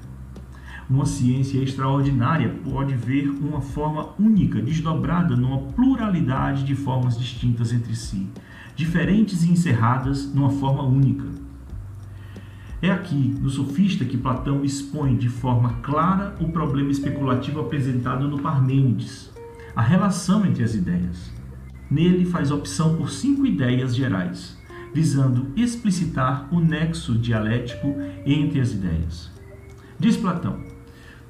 Uma 0.89 1.05
ciência 1.05 1.57
extraordinária 1.59 2.53
pode 2.69 2.93
ver 2.95 3.29
uma 3.29 3.61
forma 3.61 4.09
única, 4.19 4.61
desdobrada 4.61 5.37
numa 5.37 5.59
pluralidade 5.71 6.65
de 6.65 6.75
formas 6.75 7.17
distintas 7.17 7.71
entre 7.71 7.95
si, 7.95 8.27
diferentes 8.75 9.43
e 9.43 9.51
encerradas 9.51 10.33
numa 10.33 10.49
forma 10.49 10.83
única. 10.83 11.25
É 12.81 12.91
aqui, 12.91 13.35
no 13.39 13.49
Sofista, 13.49 14.03
que 14.03 14.17
Platão 14.17 14.65
expõe 14.65 15.15
de 15.15 15.29
forma 15.29 15.73
clara 15.83 16.35
o 16.41 16.49
problema 16.49 16.91
especulativo 16.91 17.59
apresentado 17.59 18.27
no 18.27 18.39
Parmênides, 18.39 19.31
a 19.75 19.81
relação 19.81 20.45
entre 20.45 20.63
as 20.63 20.73
ideias. 20.73 21.31
Nele 21.89 22.25
faz 22.25 22.51
opção 22.51 22.97
por 22.97 23.11
cinco 23.11 23.45
ideias 23.45 23.95
gerais, 23.95 24.57
visando 24.93 25.51
explicitar 25.55 26.47
o 26.53 26.59
nexo 26.59 27.17
dialético 27.17 27.95
entre 28.25 28.59
as 28.59 28.71
ideias. 28.73 29.31
Diz 29.99 30.17
Platão: 30.17 30.59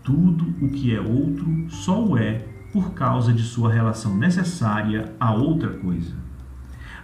tudo 0.03 0.45
o 0.61 0.69
que 0.69 0.95
é 0.95 0.99
outro 0.99 1.67
só 1.69 2.03
o 2.03 2.17
é 2.17 2.47
por 2.73 2.93
causa 2.93 3.33
de 3.33 3.43
sua 3.43 3.71
relação 3.71 4.17
necessária 4.17 5.13
a 5.19 5.33
outra 5.33 5.69
coisa. 5.69 6.15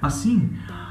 Assim, 0.02 0.50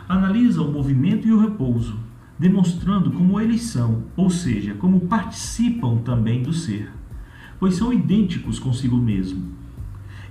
analisa 0.08 0.62
o 0.62 0.70
movimento 0.70 1.26
e 1.26 1.32
o 1.32 1.40
repouso, 1.40 1.98
demonstrando 2.38 3.10
como 3.10 3.40
eles 3.40 3.62
são, 3.62 4.04
ou 4.16 4.28
seja, 4.28 4.74
como 4.74 5.00
participam 5.00 5.96
também 5.98 6.42
do 6.42 6.52
ser, 6.52 6.92
pois 7.58 7.74
são 7.74 7.92
idênticos 7.92 8.58
consigo 8.58 8.96
mesmo. 8.96 9.52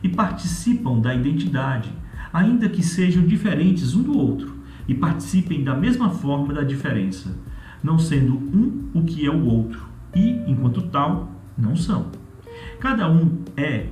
E 0.04 0.10
participam 0.10 1.00
da 1.00 1.16
identidade, 1.16 1.92
ainda 2.32 2.70
que 2.70 2.84
sejam 2.84 3.26
diferentes 3.26 3.96
um 3.96 4.04
do 4.04 4.18
outro, 4.18 4.55
e 4.88 4.94
participem 4.94 5.64
da 5.64 5.76
mesma 5.76 6.10
forma 6.10 6.54
da 6.54 6.64
diferença, 6.64 7.38
não 7.84 7.98
sendo 7.98 8.34
um 8.36 8.90
o 8.94 9.04
que 9.04 9.26
é 9.26 9.30
o 9.30 9.46
outro, 9.46 9.86
e, 10.16 10.42
enquanto 10.48 10.82
tal, 10.84 11.32
não 11.58 11.76
são. 11.76 12.08
Cada 12.80 13.10
um 13.10 13.40
é 13.58 13.88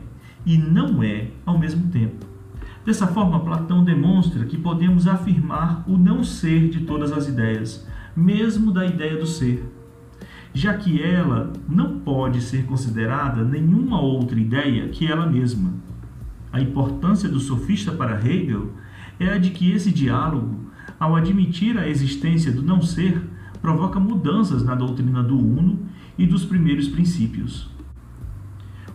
e 0.46 0.58
não 0.58 1.02
é 1.02 1.28
ao 1.46 1.58
mesmo 1.58 1.90
tempo. 1.90 2.26
Dessa 2.86 3.08
forma, 3.08 3.40
Platão 3.40 3.84
demonstra 3.84 4.46
que 4.46 4.58
podemos 4.58 5.08
afirmar 5.08 5.84
o 5.88 5.98
não 5.98 6.24
ser 6.24 6.70
de 6.70 6.82
todas 6.82 7.12
as 7.14 7.28
ideias, 7.28 7.88
mesmo 8.16 8.72
da 8.72 8.86
ideia 8.86 9.18
do 9.18 9.26
ser, 9.26 9.64
já 10.54 10.74
que 10.74 11.02
ela 11.02 11.54
não 11.68 12.00
pode 12.00 12.42
ser 12.42 12.66
considerada 12.66 13.44
nenhuma 13.44 14.02
outra 14.02 14.40
ideia 14.40 14.90
que 14.90 15.08
ela 15.08 15.26
mesma. 15.26 15.74
A 16.52 16.62
importância 16.62 17.28
do 17.28 17.40
sofista 17.40 17.92
para 17.92 18.20
Hegel 18.20 18.72
é 19.20 19.30
a 19.30 19.38
de 19.38 19.52
que 19.52 19.72
esse 19.72 19.92
diálogo 19.92 20.64
ao 21.00 21.16
admitir 21.16 21.78
a 21.78 21.88
existência 21.88 22.52
do 22.52 22.62
não 22.62 22.82
ser, 22.82 23.22
provoca 23.62 24.00
mudanças 24.00 24.64
na 24.64 24.76
doutrina 24.76 25.22
do 25.22 25.38
Uno 25.38 25.80
e 26.18 26.26
dos 26.26 26.46
primeiros 26.46 26.88
princípios. 26.88 27.70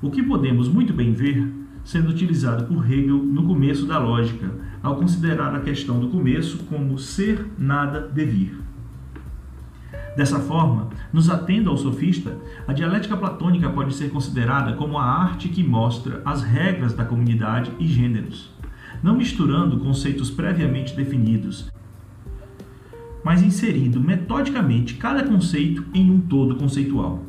O 0.00 0.10
que 0.10 0.22
podemos 0.22 0.68
muito 0.68 0.92
bem 0.92 1.12
ver 1.12 1.52
sendo 1.84 2.10
utilizado 2.10 2.64
por 2.64 2.84
Hegel 2.84 3.16
no 3.16 3.44
começo 3.44 3.86
da 3.86 3.98
lógica, 3.98 4.50
ao 4.82 4.96
considerar 4.96 5.54
a 5.54 5.60
questão 5.60 5.98
do 5.98 6.08
começo 6.08 6.58
como 6.64 6.98
ser, 6.98 7.46
nada, 7.58 8.06
devir. 8.08 8.60
Dessa 10.14 10.38
forma, 10.38 10.88
nos 11.12 11.30
atendo 11.30 11.70
ao 11.70 11.78
sofista, 11.78 12.36
a 12.66 12.74
dialética 12.74 13.16
platônica 13.16 13.70
pode 13.70 13.94
ser 13.94 14.10
considerada 14.10 14.74
como 14.74 14.98
a 14.98 15.04
arte 15.04 15.48
que 15.48 15.64
mostra 15.64 16.20
as 16.26 16.42
regras 16.42 16.92
da 16.92 17.06
comunidade 17.06 17.72
e 17.78 17.86
gêneros, 17.86 18.52
não 19.02 19.16
misturando 19.16 19.78
conceitos 19.78 20.30
previamente 20.30 20.94
definidos, 20.94 21.70
mas 23.24 23.42
inserindo 23.42 24.00
metodicamente 24.00 24.94
cada 24.94 25.22
conceito 25.22 25.84
em 25.92 26.10
um 26.10 26.20
todo 26.20 26.56
conceitual. 26.56 27.22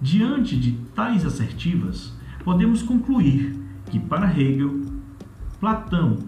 Diante 0.00 0.56
de 0.56 0.72
tais 0.94 1.24
assertivas, 1.24 2.12
podemos 2.44 2.82
concluir 2.82 3.56
que, 3.90 4.00
para 4.00 4.36
Hegel, 4.36 4.80
Platão 5.60 6.18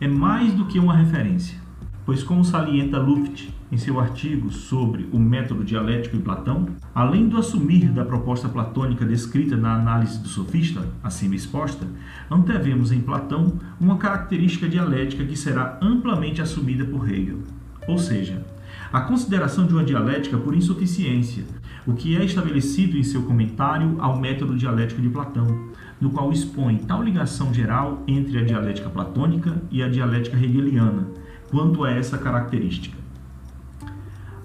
é 0.00 0.08
mais 0.08 0.52
do 0.52 0.64
que 0.64 0.78
uma 0.78 0.96
referência, 0.96 1.58
pois, 2.04 2.22
como 2.22 2.44
salienta 2.44 2.98
Luft 2.98 3.50
em 3.70 3.76
seu 3.76 4.00
artigo 4.00 4.50
sobre 4.50 5.08
o 5.12 5.18
método 5.18 5.64
dialético 5.64 6.16
em 6.16 6.20
Platão, 6.20 6.66
além 6.94 7.28
do 7.28 7.36
assumir 7.36 7.88
da 7.90 8.04
proposta 8.04 8.48
platônica 8.48 9.04
descrita 9.04 9.56
na 9.56 9.74
análise 9.74 10.18
do 10.18 10.28
sofista, 10.28 10.84
acima 11.02 11.34
exposta, 11.34 11.86
antevemos 12.30 12.92
em 12.92 13.00
Platão 13.00 13.58
uma 13.80 13.98
característica 13.98 14.68
dialética 14.68 15.24
que 15.24 15.36
será 15.36 15.78
amplamente 15.80 16.42
assumida 16.42 16.84
por 16.84 17.08
Hegel 17.10 17.38
ou 17.86 17.98
seja, 17.98 18.44
a 18.92 19.00
consideração 19.00 19.66
de 19.66 19.74
uma 19.74 19.84
dialética 19.84 20.36
por 20.36 20.54
insuficiência, 20.54 21.44
o 21.86 21.94
que 21.94 22.16
é 22.16 22.24
estabelecido 22.24 22.96
em 22.96 23.02
seu 23.02 23.22
comentário 23.22 23.96
ao 23.98 24.18
método 24.18 24.56
dialético 24.56 25.00
de 25.00 25.08
Platão, 25.08 25.70
no 26.00 26.10
qual 26.10 26.32
expõe 26.32 26.78
tal 26.78 27.02
ligação 27.02 27.52
geral 27.52 28.02
entre 28.06 28.38
a 28.38 28.44
dialética 28.44 28.88
platônica 28.88 29.60
e 29.70 29.82
a 29.82 29.88
dialética 29.88 30.36
hegeliana, 30.36 31.08
quanto 31.50 31.84
a 31.84 31.90
essa 31.90 32.16
característica. 32.16 32.99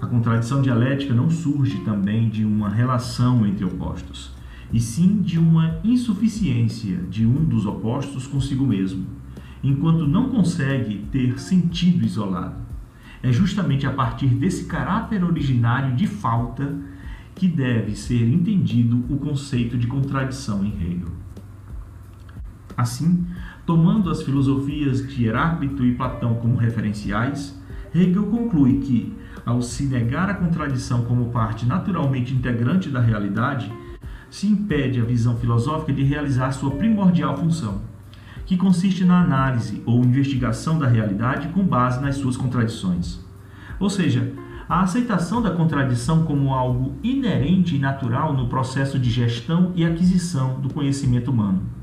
A 0.05 0.07
contradição 0.07 0.62
dialética 0.62 1.15
não 1.15 1.31
surge 1.31 1.79
também 1.79 2.29
de 2.29 2.45
uma 2.45 2.69
relação 2.69 3.43
entre 3.43 3.65
opostos, 3.65 4.31
e 4.71 4.79
sim 4.79 5.19
de 5.19 5.39
uma 5.39 5.79
insuficiência 5.83 6.97
de 7.09 7.25
um 7.25 7.43
dos 7.43 7.65
opostos 7.65 8.27
consigo 8.27 8.67
mesmo, 8.67 9.07
enquanto 9.63 10.05
não 10.05 10.29
consegue 10.29 11.07
ter 11.12 11.39
sentido 11.39 12.05
isolado. 12.05 12.53
É 13.24 13.31
justamente 13.31 13.88
a 13.88 13.91
partir 13.91 14.27
desse 14.27 14.65
caráter 14.65 15.24
originário 15.24 15.95
de 15.95 16.05
falta 16.05 16.77
que 17.33 17.47
deve 17.47 17.95
ser 17.95 18.31
entendido 18.31 19.03
o 19.09 19.17
conceito 19.17 19.75
de 19.75 19.88
contradição 19.88 20.63
em 20.63 20.69
Hegel. 20.83 21.09
Assim, 22.77 23.25
tomando 23.65 24.12
as 24.12 24.21
filosofias 24.21 25.01
de 25.07 25.25
Heráclito 25.25 25.83
e 25.83 25.95
Platão 25.95 26.35
como 26.35 26.57
referenciais, 26.57 27.59
Hegel 27.95 28.27
conclui 28.27 28.81
que, 28.81 29.25
ao 29.45 29.61
se 29.61 29.83
negar 29.85 30.29
a 30.29 30.33
contradição 30.33 31.03
como 31.03 31.29
parte 31.29 31.65
naturalmente 31.65 32.33
integrante 32.33 32.89
da 32.89 32.99
realidade, 32.99 33.71
se 34.29 34.47
impede 34.47 34.99
a 34.99 35.05
visão 35.05 35.37
filosófica 35.37 35.93
de 35.93 36.03
realizar 36.03 36.51
sua 36.51 36.71
primordial 36.71 37.37
função, 37.37 37.81
que 38.45 38.57
consiste 38.57 39.05
na 39.05 39.21
análise 39.21 39.81
ou 39.85 40.03
investigação 40.03 40.79
da 40.79 40.87
realidade 40.87 41.49
com 41.49 41.63
base 41.63 42.01
nas 42.01 42.15
suas 42.15 42.35
contradições. 42.35 43.19
Ou 43.79 43.89
seja, 43.89 44.33
a 44.67 44.81
aceitação 44.81 45.41
da 45.41 45.51
contradição 45.51 46.25
como 46.25 46.53
algo 46.53 46.95
inerente 47.03 47.75
e 47.75 47.79
natural 47.79 48.33
no 48.33 48.49
processo 48.49 48.97
de 48.97 49.11
gestão 49.11 49.71
e 49.75 49.85
aquisição 49.85 50.59
do 50.59 50.73
conhecimento 50.73 51.29
humano. 51.29 51.75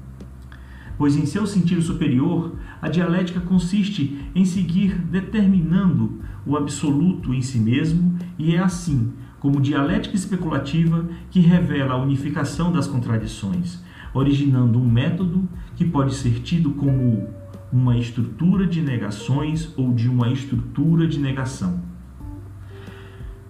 Pois, 0.99 1.17
em 1.17 1.27
seu 1.27 1.47
sentido 1.47 1.83
superior, 1.83 2.57
a 2.81 2.89
dialética 2.89 3.41
consiste 3.41 4.19
em 4.35 4.45
seguir 4.45 4.95
determinando 4.99 6.21
o 6.47 6.57
absoluto 6.57 7.33
em 7.33 7.43
si 7.43 7.59
mesmo, 7.59 8.17
e 8.39 8.55
é 8.55 8.59
assim, 8.59 9.13
como 9.41 9.61
dialética 9.61 10.15
especulativa, 10.15 11.09
que 11.31 11.41
revela 11.41 11.95
a 11.95 12.03
unificação 12.03 12.71
das 12.73 12.87
contradições, 12.87 13.83
originando 14.15 14.79
um 14.79 14.89
método 14.89 15.49
que 15.75 15.85
pode 15.85 16.15
ser 16.15 16.41
tido 16.41 16.71
como 16.73 17.29
uma 17.73 17.97
estrutura 17.97 18.67
de 18.67 18.83
negações 18.83 19.73
ou 19.77 19.93
de 19.93 20.09
uma 20.09 20.31
estrutura 20.31 21.07
de 21.07 21.19
negação. 21.19 21.81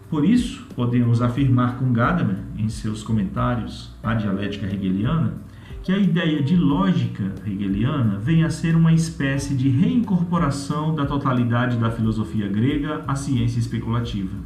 Por 0.08 0.24
isso, 0.24 0.66
podemos 0.76 1.22
afirmar 1.22 1.78
com 1.78 1.92
Gadamer, 1.92 2.36
em 2.56 2.68
seus 2.68 3.02
comentários 3.02 3.96
à 4.02 4.14
dialética 4.14 4.66
hegeliana, 4.66 5.34
que 5.82 5.90
a 5.90 5.98
ideia 5.98 6.40
de 6.40 6.54
lógica 6.54 7.34
hegeliana 7.44 8.16
vem 8.16 8.44
a 8.44 8.50
ser 8.50 8.76
uma 8.76 8.92
espécie 8.92 9.52
de 9.56 9.68
reincorporação 9.68 10.94
da 10.94 11.04
totalidade 11.04 11.76
da 11.76 11.90
filosofia 11.90 12.46
grega 12.46 13.02
à 13.08 13.16
ciência 13.16 13.58
especulativa. 13.58 14.36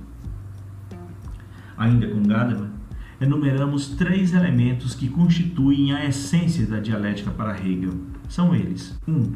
Ainda 1.76 2.09
com 2.09 2.23
Gadamer, 2.23 2.71
enumeramos 3.21 3.88
três 3.88 4.33
elementos 4.33 4.95
que 4.95 5.11
constituem 5.11 5.93
a 5.93 6.07
essência 6.07 6.64
da 6.64 6.81
dialética 6.81 7.31
para 7.31 7.55
Hegel. 7.55 7.93
São 8.31 8.55
eles: 8.55 8.99
1. 9.07 9.12
Um, 9.12 9.33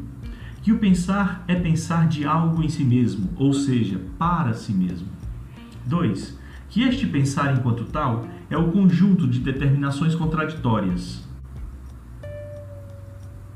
que 0.63 0.71
o 0.71 0.79
pensar 0.79 1.43
é 1.47 1.53
pensar 1.53 2.07
de 2.07 2.25
algo 2.25 2.63
em 2.63 2.69
si 2.69 2.83
mesmo, 2.83 3.29
ou 3.35 3.53
seja, 3.53 4.01
para 4.17 4.53
si 4.53 4.73
mesmo. 4.73 5.07
2. 5.85 6.39
Que 6.67 6.81
este 6.81 7.05
pensar 7.05 7.55
enquanto 7.55 7.85
tal 7.85 8.25
é 8.49 8.57
o 8.57 8.71
conjunto 8.71 9.27
de 9.27 9.39
determinações 9.39 10.15
contraditórias. 10.15 11.30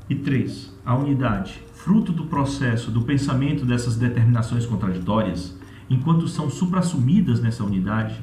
E 0.08 0.14
3. 0.14 0.72
A 0.84 0.94
unidade, 0.94 1.60
fruto 1.74 2.12
do 2.12 2.26
processo 2.26 2.92
do 2.92 3.02
pensamento 3.02 3.64
dessas 3.64 3.96
determinações 3.96 4.64
contraditórias, 4.64 5.58
enquanto 5.90 6.28
são 6.28 6.48
suprassumidas 6.48 7.40
nessa 7.40 7.64
unidade, 7.64 8.20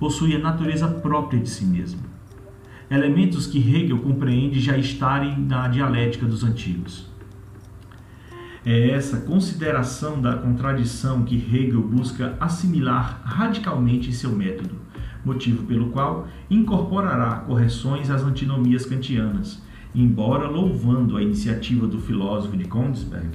possui 0.00 0.34
a 0.34 0.38
natureza 0.38 0.88
própria 0.88 1.38
de 1.38 1.50
si 1.50 1.66
mesma. 1.66 2.00
Elementos 2.90 3.46
que 3.46 3.58
Hegel 3.58 3.98
compreende 3.98 4.60
já 4.60 4.78
estarem 4.78 5.38
na 5.38 5.68
dialética 5.68 6.24
dos 6.24 6.42
antigos. 6.42 7.06
É 8.64 8.90
essa 8.90 9.18
consideração 9.18 10.20
da 10.20 10.38
contradição 10.38 11.22
que 11.22 11.36
Hegel 11.36 11.82
busca 11.82 12.34
assimilar 12.40 13.20
radicalmente 13.24 14.08
em 14.08 14.12
seu 14.12 14.30
método, 14.30 14.74
motivo 15.22 15.64
pelo 15.64 15.90
qual 15.90 16.26
incorporará 16.48 17.40
correções 17.40 18.08
às 18.08 18.22
antinomias 18.22 18.86
kantianas, 18.86 19.62
embora 19.96 20.46
louvando 20.46 21.16
a 21.16 21.22
iniciativa 21.22 21.86
do 21.86 21.98
filósofo 21.98 22.56
de 22.56 22.66
Konigsberg 22.66 23.30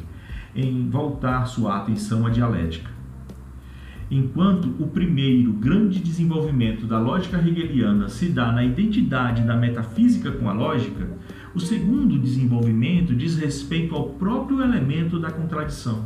em 0.56 0.88
voltar 0.90 1.46
sua 1.46 1.78
atenção 1.78 2.26
à 2.26 2.30
dialética. 2.30 2.90
Enquanto 4.12 4.76
o 4.78 4.88
primeiro 4.88 5.54
grande 5.54 6.00
desenvolvimento 6.00 6.86
da 6.86 7.00
lógica 7.00 7.38
hegeliana 7.38 8.10
se 8.10 8.28
dá 8.28 8.52
na 8.52 8.64
identidade 8.64 9.42
da 9.42 9.56
metafísica 9.56 10.32
com 10.32 10.50
a 10.50 10.54
lógica, 10.54 11.10
o 11.56 11.60
segundo 11.60 12.20
desenvolvimento 12.20 13.16
diz 13.16 13.38
respeito 13.38 13.96
ao 13.96 14.10
próprio 14.10 14.62
elemento 14.62 15.18
da 15.18 15.32
contradição. 15.32 16.06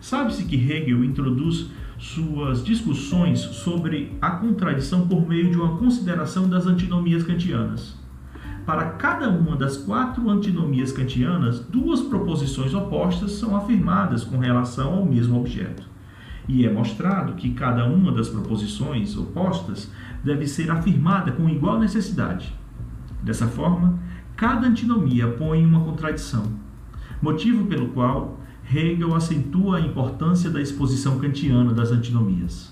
Sabe-se 0.00 0.44
que 0.44 0.56
Hegel 0.56 1.04
introduz 1.04 1.68
suas 1.98 2.64
discussões 2.64 3.40
sobre 3.40 4.12
a 4.20 4.30
contradição 4.30 5.06
por 5.08 5.26
meio 5.26 5.50
de 5.50 5.56
uma 5.56 5.76
consideração 5.76 6.48
das 6.48 6.66
antinomias 6.66 7.24
kantianas. 7.24 8.05
Para 8.66 8.90
cada 8.90 9.30
uma 9.30 9.56
das 9.56 9.76
quatro 9.76 10.28
antinomias 10.28 10.92
kantianas, 10.92 11.60
duas 11.60 12.00
proposições 12.02 12.74
opostas 12.74 13.32
são 13.32 13.56
afirmadas 13.56 14.24
com 14.24 14.38
relação 14.38 14.92
ao 14.94 15.06
mesmo 15.06 15.38
objeto. 15.38 15.88
E 16.48 16.66
é 16.66 16.72
mostrado 16.72 17.34
que 17.34 17.54
cada 17.54 17.86
uma 17.86 18.12
das 18.12 18.28
proposições 18.28 19.16
opostas 19.16 19.90
deve 20.24 20.46
ser 20.46 20.70
afirmada 20.70 21.32
com 21.32 21.48
igual 21.48 21.78
necessidade. 21.78 22.52
Dessa 23.22 23.46
forma, 23.46 23.98
Cada 24.36 24.66
antinomia 24.66 25.28
põe 25.28 25.64
uma 25.64 25.80
contradição, 25.80 26.52
motivo 27.22 27.64
pelo 27.64 27.88
qual 27.88 28.38
Hegel 28.70 29.14
acentua 29.14 29.78
a 29.78 29.80
importância 29.80 30.50
da 30.50 30.60
exposição 30.60 31.18
kantiana 31.18 31.72
das 31.72 31.90
antinomias. 31.90 32.70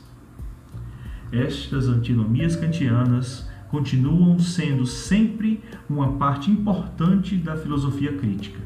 Estas 1.33 1.89
antinomias 1.89 2.55
kantianas 2.55 3.49
continuam 3.75 4.39
sendo 4.39 4.87
sempre 4.87 5.61
uma 5.91 6.13
parte 6.13 6.49
importante 6.49 7.35
da 7.35 7.57
filosofia 7.57 8.13
crítica. 8.13 8.61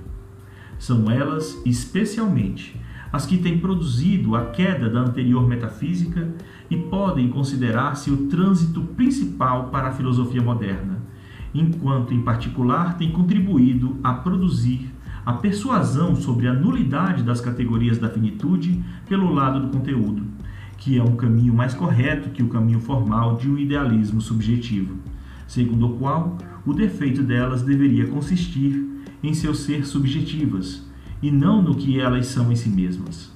São 0.78 1.10
elas, 1.10 1.56
especialmente, 1.64 2.78
as 3.10 3.24
que 3.24 3.38
têm 3.38 3.58
produzido 3.58 4.36
a 4.36 4.50
queda 4.50 4.90
da 4.90 5.00
anterior 5.00 5.48
metafísica 5.48 6.28
e 6.68 6.76
podem 6.76 7.30
considerar-se 7.30 8.10
o 8.10 8.28
trânsito 8.28 8.82
principal 8.82 9.70
para 9.70 9.88
a 9.88 9.92
filosofia 9.92 10.42
moderna 10.42 10.98
enquanto, 11.54 12.12
em 12.12 12.20
particular, 12.20 12.98
tem 12.98 13.10
contribuído 13.10 13.98
a 14.04 14.12
produzir 14.12 14.92
a 15.24 15.32
persuasão 15.32 16.14
sobre 16.14 16.46
a 16.46 16.52
nulidade 16.52 17.22
das 17.22 17.40
categorias 17.40 17.98
da 17.98 18.08
finitude 18.08 18.84
pelo 19.08 19.32
lado 19.32 19.60
do 19.60 19.68
conteúdo, 19.68 20.22
que 20.78 20.96
é 20.96 21.02
um 21.02 21.16
caminho 21.16 21.52
mais 21.52 21.74
correto 21.74 22.30
que 22.30 22.42
o 22.42 22.48
caminho 22.48 22.80
formal 22.80 23.36
de 23.36 23.50
um 23.50 23.58
idealismo 23.58 24.20
subjetivo, 24.20 24.96
segundo 25.46 25.86
o 25.86 25.98
qual 25.98 26.38
o 26.64 26.72
defeito 26.72 27.22
delas 27.22 27.62
deveria 27.62 28.06
consistir 28.06 28.82
em 29.22 29.34
seu 29.34 29.54
ser 29.54 29.84
subjetivas 29.84 30.86
e 31.20 31.30
não 31.30 31.60
no 31.60 31.74
que 31.74 32.00
elas 32.00 32.26
são 32.28 32.50
em 32.50 32.56
si 32.56 32.70
mesmas. 32.70 33.30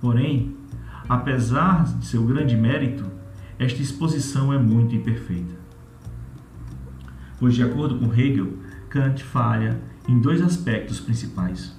Porém, 0.00 0.54
apesar 1.08 1.84
de 1.98 2.06
seu 2.06 2.22
grande 2.22 2.56
mérito, 2.56 3.04
esta 3.58 3.82
exposição 3.82 4.52
é 4.52 4.58
muito 4.58 4.94
imperfeita 4.94 5.66
pois, 7.38 7.54
de 7.54 7.62
acordo 7.62 7.98
com 7.98 8.12
Hegel, 8.12 8.54
Kant 8.88 9.22
falha 9.22 9.80
em 10.08 10.18
dois 10.20 10.40
aspectos 10.40 11.00
principais. 11.00 11.76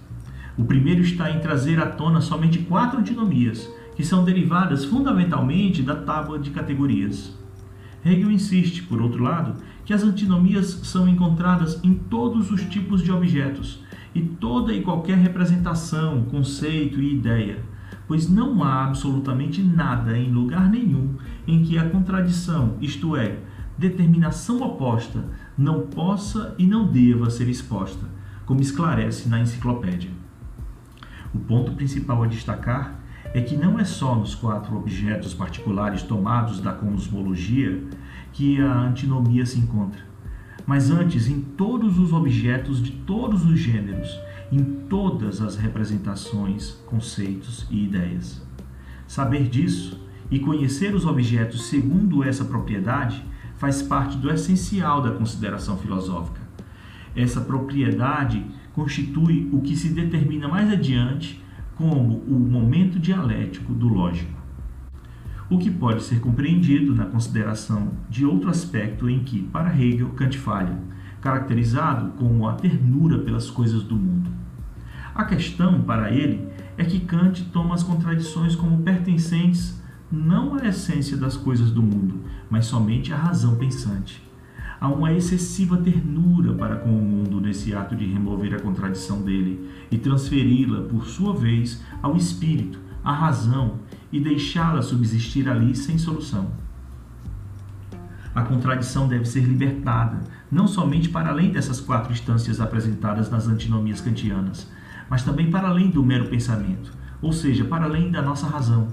O 0.57 0.63
primeiro 0.63 1.01
está 1.01 1.29
em 1.31 1.39
trazer 1.39 1.79
à 1.79 1.85
tona 1.85 2.21
somente 2.21 2.59
quatro 2.59 2.99
antinomias, 2.99 3.69
que 3.97 4.05
são 4.05 4.23
derivadas 4.23 4.85
fundamentalmente 4.85 5.81
da 5.81 5.95
tábua 5.95 6.37
de 6.37 6.51
categorias. 6.51 7.35
Hegel 8.05 8.29
insiste, 8.29 8.83
por 8.83 9.01
outro 9.01 9.23
lado, 9.23 9.59
que 9.83 9.91
as 9.91 10.03
antinomias 10.03 10.67
são 10.83 11.09
encontradas 11.09 11.83
em 11.83 11.95
todos 11.95 12.51
os 12.51 12.61
tipos 12.65 13.01
de 13.01 13.11
objetos 13.11 13.83
e 14.13 14.21
toda 14.21 14.71
e 14.71 14.83
qualquer 14.83 15.17
representação, 15.17 16.25
conceito 16.25 17.01
e 17.01 17.15
ideia, 17.15 17.63
pois 18.07 18.29
não 18.29 18.63
há 18.63 18.85
absolutamente 18.85 19.63
nada 19.63 20.15
em 20.15 20.31
lugar 20.31 20.69
nenhum 20.69 21.15
em 21.47 21.63
que 21.63 21.75
a 21.79 21.89
contradição, 21.89 22.75
isto 22.79 23.15
é, 23.15 23.39
determinação 23.79 24.61
oposta 24.61 25.25
não 25.57 25.87
possa 25.87 26.53
e 26.59 26.67
não 26.67 26.85
deva 26.85 27.31
ser 27.31 27.49
exposta, 27.49 28.05
como 28.45 28.61
esclarece 28.61 29.27
na 29.27 29.39
enciclopédia. 29.39 30.11
O 31.33 31.39
ponto 31.39 31.71
principal 31.71 32.21
a 32.21 32.27
destacar 32.27 32.96
é 33.37 33.41
que 33.41 33.55
não 33.55 33.79
é 33.79 33.85
só 33.85 34.15
nos 34.15 34.33
quatro 34.33 34.75
objetos 34.75 35.31
particulares 35.31 36.01
tomados 36.01 36.59
da 36.59 36.73
cosmologia 36.73 37.83
que 38.33 38.59
a 38.59 38.79
antinomia 38.79 39.45
se 39.45 39.59
encontra, 39.59 40.01
mas 40.65 40.89
antes 40.89 41.27
em 41.27 41.39
todos 41.39 41.99
os 41.99 42.13
objetos 42.13 42.81
de 42.81 42.91
todos 42.91 43.45
os 43.45 43.59
gêneros, 43.59 44.19
em 44.51 44.63
todas 44.89 45.39
as 45.39 45.55
representações, 45.55 46.71
conceitos 46.87 47.67
e 47.69 47.83
ideias. 47.83 48.41
Saber 49.05 49.47
disso 49.47 50.03
e 50.31 50.39
conhecer 50.39 50.95
os 50.95 51.05
objetos 51.05 51.67
segundo 51.67 52.23
essa 52.23 52.43
propriedade 52.43 53.23
faz 53.57 53.83
parte 53.83 54.17
do 54.17 54.31
essencial 54.31 54.99
da 54.99 55.11
consideração 55.11 55.77
filosófica. 55.77 56.41
Essa 57.15 57.41
propriedade 57.41 58.43
constitui 58.73 59.47
o 59.51 59.61
que 59.61 59.75
se 59.75 59.89
determina 59.89 60.47
mais 60.47 60.71
adiante 60.71 61.45
como 61.77 62.17
o 62.27 62.39
momento 62.39 62.99
dialético 62.99 63.73
do 63.73 63.87
lógico. 63.87 64.35
O 65.49 65.57
que 65.57 65.69
pode 65.69 66.03
ser 66.03 66.19
compreendido 66.19 66.93
na 66.93 67.05
consideração 67.05 67.91
de 68.09 68.25
outro 68.25 68.49
aspecto 68.49 69.09
em 69.09 69.23
que, 69.23 69.43
para 69.43 69.73
Hegel, 69.73 70.09
Kant 70.09 70.37
falha, 70.37 70.77
caracterizado 71.21 72.11
como 72.17 72.47
a 72.47 72.53
ternura 72.53 73.19
pelas 73.19 73.49
coisas 73.49 73.83
do 73.83 73.95
mundo. 73.95 74.29
A 75.15 75.23
questão, 75.23 75.81
para 75.81 76.11
ele, 76.11 76.47
é 76.77 76.83
que 76.83 76.99
Kant 76.99 77.45
toma 77.45 77.75
as 77.75 77.83
contradições 77.83 78.55
como 78.55 78.83
pertencentes 78.83 79.81
não 80.11 80.55
à 80.55 80.67
essência 80.67 81.15
das 81.15 81.37
coisas 81.37 81.71
do 81.71 81.81
mundo, 81.81 82.21
mas 82.49 82.65
somente 82.65 83.13
à 83.13 83.17
razão 83.17 83.55
pensante. 83.55 84.26
Há 84.79 84.87
uma 84.89 85.11
excessiva 85.11 85.75
ternura 85.77 86.53
para 86.53 86.75
com 86.75 86.89
o 86.89 87.01
mundo 87.01 87.41
nesse 87.41 87.73
ato 87.73 87.95
de 87.95 88.05
remover 88.05 88.53
a 88.53 88.59
contradição 88.59 89.21
dele 89.21 89.67
e 89.89 89.97
transferi-la, 89.97 90.81
por 90.83 91.05
sua 91.05 91.33
vez, 91.33 91.83
ao 92.01 92.15
espírito, 92.15 92.79
à 93.03 93.11
razão 93.11 93.79
e 94.11 94.19
deixá-la 94.19 94.81
subsistir 94.81 95.49
ali 95.49 95.75
sem 95.75 95.97
solução. 95.97 96.51
A 98.35 98.43
contradição 98.43 99.07
deve 99.07 99.25
ser 99.25 99.41
libertada, 99.41 100.19
não 100.51 100.67
somente 100.67 101.09
para 101.09 101.29
além 101.29 101.51
dessas 101.51 101.81
quatro 101.81 102.13
instâncias 102.13 102.61
apresentadas 102.61 103.31
nas 103.31 103.47
antinomias 103.47 103.99
kantianas, 103.99 104.71
mas 105.09 105.23
também 105.23 105.49
para 105.49 105.69
além 105.69 105.89
do 105.89 106.03
mero 106.03 106.27
pensamento, 106.27 106.93
ou 107.19 107.33
seja, 107.33 107.65
para 107.65 107.85
além 107.85 108.11
da 108.11 108.21
nossa 108.21 108.45
razão. 108.45 108.89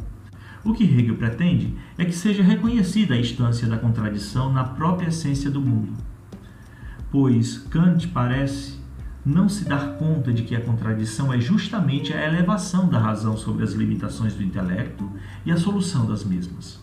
O 0.64 0.72
que 0.72 0.85
Hegel 0.85 1.16
pretende 1.16 1.77
é 1.98 2.05
que 2.07 2.12
seja 2.12 2.42
reconhecida 2.42 3.14
a 3.14 3.20
instância 3.20 3.68
da 3.68 3.77
contradição 3.77 4.50
na 4.50 4.64
própria 4.64 5.09
essência 5.09 5.50
do 5.50 5.61
mundo. 5.61 5.92
Pois 7.11 7.59
Kant 7.59 8.09
parece 8.09 8.83
não 9.24 9.48
se 9.48 9.64
dar 9.66 9.96
conta 9.96 10.33
de 10.33 10.42
que 10.42 10.57
a 10.57 10.61
contradição 10.61 11.33
é 11.33 11.40
justamente 11.40 12.12
a 12.12 12.27
elevação 12.27 12.88
da 12.88 12.98
razão 12.98 13.37
sobre 13.37 13.62
as 13.62 13.72
limitações 13.72 14.35
do 14.35 14.42
intelecto 14.42 15.09
e 15.44 15.53
a 15.53 15.57
solução 15.57 16.07
das 16.07 16.24
mesmas. 16.24 16.83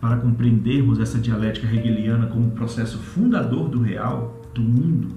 Para 0.00 0.16
compreendermos 0.16 1.00
essa 1.00 1.18
dialética 1.18 1.66
hegeliana 1.66 2.26
como 2.26 2.52
processo 2.52 2.98
fundador 2.98 3.68
do 3.68 3.82
real, 3.82 4.42
do 4.54 4.62
mundo, 4.62 5.08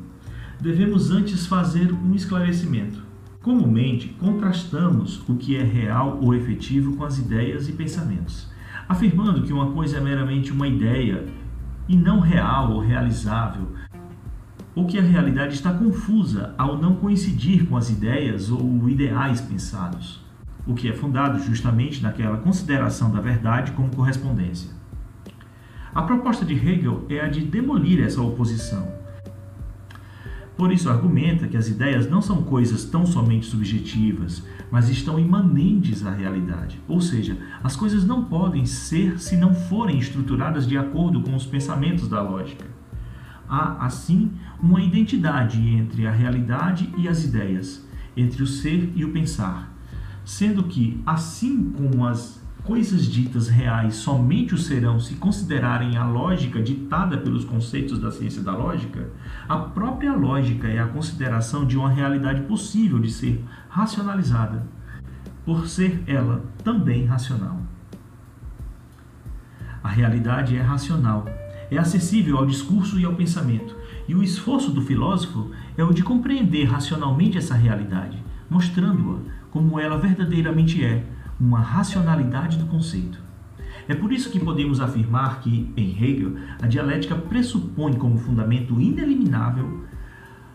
devemos 0.60 1.12
antes 1.12 1.46
fazer 1.46 1.94
um 1.94 2.14
esclarecimento. 2.16 3.11
Comumente, 3.42 4.10
contrastamos 4.20 5.28
o 5.28 5.36
que 5.36 5.58
é 5.58 5.64
real 5.64 6.20
ou 6.22 6.36
efetivo 6.36 6.96
com 6.96 7.04
as 7.04 7.18
ideias 7.18 7.68
e 7.68 7.72
pensamentos, 7.72 8.48
afirmando 8.88 9.42
que 9.42 9.52
uma 9.52 9.72
coisa 9.72 9.98
é 9.98 10.00
meramente 10.00 10.52
uma 10.52 10.68
ideia 10.68 11.26
e 11.90 11.96
não 11.96 12.20
real 12.20 12.72
ou 12.72 12.80
realizável, 12.80 13.70
ou 14.76 14.86
que 14.86 15.00
a 15.00 15.02
realidade 15.02 15.56
está 15.56 15.74
confusa 15.74 16.54
ao 16.56 16.78
não 16.78 16.96
coincidir 16.96 17.66
com 17.66 17.76
as 17.76 17.90
ideias 17.90 18.52
ou 18.52 18.88
ideais 18.88 19.42
pensados, 19.42 20.24
o 20.68 20.76
que 20.76 20.88
é 20.88 20.94
fundado 20.94 21.40
justamente 21.40 22.04
naquela 22.04 22.38
consideração 22.38 23.12
da 23.12 23.20
verdade 23.20 23.72
como 23.72 23.96
correspondência. 23.96 24.70
A 25.96 26.04
proposta 26.04 26.46
de 26.46 26.54
Hegel 26.54 27.08
é 27.10 27.20
a 27.22 27.28
de 27.28 27.42
demolir 27.42 28.04
essa 28.04 28.22
oposição 28.22 29.01
por 30.58 30.72
isso, 30.72 30.90
argumenta 30.90 31.48
que 31.48 31.58
as 31.58 31.68
ideias 31.68 32.10
não 32.10 32.22
são 32.22 32.44
coisas 32.44 32.86
tão 32.86 33.06
somente 33.06 33.46
subjetivas, 33.46 34.44
mas 34.70 34.90
estão 34.90 35.20
imanentes 35.20 36.06
à 36.06 36.12
realidade. 36.12 36.80
Ou 36.88 37.02
seja, 37.02 37.38
as 37.64 37.76
coisas 37.76 38.06
não 38.06 38.26
podem 38.26 38.66
ser 38.66 39.20
se 39.20 39.38
não 39.38 39.54
forem 39.54 39.98
estruturadas 39.98 40.68
de 40.68 40.78
acordo 40.78 41.22
com 41.22 41.36
os 41.36 41.46
pensamentos 41.46 42.08
da 42.08 42.22
lógica. 42.22 42.66
Há, 43.48 43.86
assim, 43.86 44.32
uma 44.62 44.82
identidade 44.82 45.60
entre 45.60 46.06
a 46.06 46.12
realidade 46.12 46.94
e 46.98 47.08
as 47.08 47.24
ideias, 47.24 47.86
entre 48.16 48.44
o 48.44 48.48
ser 48.48 48.92
e 48.96 49.04
o 49.04 49.12
pensar, 49.12 49.74
sendo 50.24 50.64
que, 50.64 51.02
assim 51.06 51.72
como 51.72 52.06
as 52.06 52.41
coisas 52.72 53.06
ditas 53.06 53.50
reais 53.50 53.96
somente 53.96 54.56
o 54.56 54.58
serão 54.58 54.98
se 54.98 55.16
considerarem 55.16 55.98
a 55.98 56.06
lógica 56.06 56.64
ditada 56.64 57.18
pelos 57.18 57.44
conceitos 57.44 58.00
da 58.00 58.10
ciência 58.10 58.42
da 58.42 58.56
lógica, 58.56 59.10
a 59.46 59.58
própria 59.58 60.14
lógica 60.14 60.70
é 60.70 60.80
a 60.80 60.88
consideração 60.88 61.66
de 61.66 61.78
uma 61.78 61.90
realidade 61.90 62.44
possível 62.44 62.98
de 62.98 63.12
ser 63.12 63.44
racionalizada, 63.68 64.66
por 65.44 65.68
ser 65.68 66.02
ela 66.08 66.46
também 66.64 67.04
racional. 67.04 67.60
A 69.84 69.90
realidade 69.90 70.56
é 70.56 70.62
racional, 70.62 71.26
é 71.70 71.78
acessível 71.78 72.38
ao 72.38 72.46
discurso 72.46 72.98
e 72.98 73.04
ao 73.04 73.16
pensamento, 73.16 73.76
e 74.08 74.16
o 74.16 74.24
esforço 74.24 74.72
do 74.72 74.82
filósofo 74.82 75.52
é 75.78 75.84
o 75.84 75.92
de 75.92 76.04
compreender 76.04 76.64
racionalmente 76.64 77.38
essa 77.38 77.54
realidade, 77.54 78.24
mostrando-a 78.50 79.20
como 79.52 79.78
ela 79.78 79.98
verdadeiramente 79.98 80.82
é 80.86 81.04
uma 81.42 81.60
racionalidade 81.60 82.58
do 82.58 82.68
conceito. 82.68 83.20
É 83.88 83.96
por 83.96 84.14
isso 84.14 84.30
que 84.30 84.40
podemos 84.40 84.80
afirmar 84.80 85.40
que, 85.40 85.74
em 85.76 85.90
Hegel, 85.90 86.36
a 86.62 86.68
dialética 86.68 87.16
pressupõe 87.16 87.94
como 87.94 88.20
fundamento 88.20 88.80
ineliminável 88.80 89.84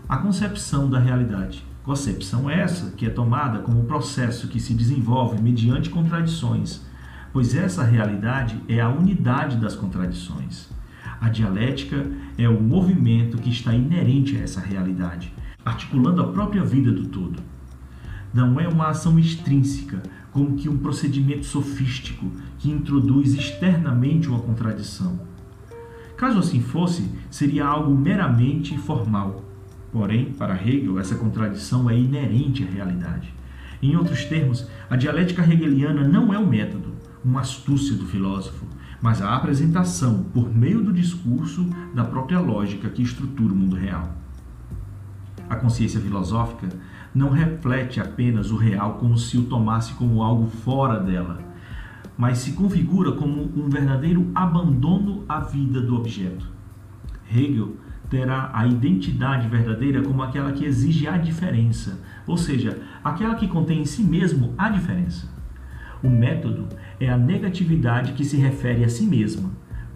a 0.09 0.17
concepção 0.19 0.89
da 0.89 1.01
realidade. 1.01 1.67
Concepção 1.83 2.49
essa 2.49 2.93
que 2.93 3.05
é 3.05 3.11
tomada 3.11 3.59
como 3.59 3.85
processo 3.85 4.47
que 4.47 4.61
se 4.61 4.75
desenvolve 4.75 5.43
mediante 5.43 5.91
contradições, 5.91 6.87
pois 7.33 7.55
essa 7.55 7.83
realidade 7.83 8.61
é 8.69 8.81
a 8.81 8.89
unidade 8.89 9.57
das 9.57 9.75
contradições. 9.75 10.69
A 11.21 11.29
dialética 11.29 12.07
é 12.39 12.49
o 12.49 12.61
movimento 12.61 13.39
que 13.39 13.51
está 13.51 13.75
inerente 13.75 14.37
a 14.37 14.41
essa 14.41 14.61
realidade, 14.61 15.33
articulando 15.65 16.23
a 16.23 16.29
própria 16.29 16.63
vida 16.63 16.93
do 16.93 17.07
todo. 17.07 17.43
Não 18.33 18.61
é 18.61 18.69
uma 18.69 18.89
ação 18.89 19.19
extrínseca, 19.19 20.03
como 20.37 20.55
que 20.55 20.69
um 20.69 20.77
procedimento 20.77 21.47
sofístico 21.47 22.31
que 22.59 22.71
introduz 22.71 23.33
externamente 23.33 24.29
uma 24.29 24.39
contradição. 24.39 25.19
Caso 26.15 26.41
assim 26.41 26.61
fosse, 26.61 27.11
seria 27.31 27.65
algo 27.65 27.97
meramente 27.97 28.77
formal. 28.77 29.43
Porém, 29.91 30.35
para 30.35 30.55
Hegel, 30.55 31.01
essa 31.01 31.15
contradição 31.15 31.89
é 31.89 31.99
inerente 31.99 32.63
à 32.63 32.67
realidade. 32.67 33.33
Em 33.83 33.97
outros 33.97 34.27
termos, 34.27 34.69
a 34.91 34.97
dialética 34.97 35.43
hegeliana 35.43 36.07
não 36.07 36.35
é 36.35 36.39
um 36.39 36.47
método, 36.47 36.93
uma 37.25 37.41
astúcia 37.41 37.97
do 37.97 38.05
filósofo, 38.05 38.67
mas 39.01 39.23
a 39.23 39.35
apresentação, 39.35 40.23
por 40.35 40.55
meio 40.55 40.83
do 40.83 40.93
discurso, 40.93 41.67
da 41.95 42.05
própria 42.05 42.41
lógica 42.41 42.91
que 42.91 43.03
estrutura 43.03 43.55
o 43.55 43.57
mundo 43.57 43.75
real. 43.75 44.15
A 45.49 45.57
consciência 45.57 45.99
filosófica 45.99 46.69
não 47.17 47.31
reflete 47.31 47.99
apenas 47.99 48.51
o 48.51 48.57
real 48.57 48.99
como 48.99 49.17
se 49.17 49.39
o 49.39 49.45
tomasse 49.45 49.95
como 49.95 50.23
algo 50.23 50.49
fora 50.49 51.01
dela, 51.01 51.41
mas 52.15 52.39
se 52.39 52.53
configura 52.53 53.13
como 53.13 53.51
um 53.57 53.71
verdadeiro 53.71 54.31
abandono 54.35 55.25
à 55.27 55.41
vida 55.41 55.81
do 55.81 55.97
objeto. 55.97 56.47
Hegel 57.35 57.77
terá 58.11 58.51
a 58.53 58.67
identidade 58.67 59.49
verdadeira 59.49 60.03
como 60.03 60.23
aquela 60.23 60.53
que 60.53 60.67
exige 60.67 61.09
a 61.09 61.17
diferença, 61.17 61.99
ou 62.27 62.37
seja, 62.37 62.83
aquela 63.03 63.35
que 63.35 63.49
contém 63.49 63.81
em 63.81 63.87
si 63.87 64.05
mesmo 64.05 64.53
a 64.59 64.69
diferença. 64.69 65.27
O 66.03 66.11
método 66.11 66.69
é 67.01 67.09
a 67.09 67.17
negatividade 67.17 68.13
que 68.13 68.27
se 68.27 68.37
refere 68.37 68.85
a 68.85 68.91
si 68.91 69.07
mesma, 69.07 69.53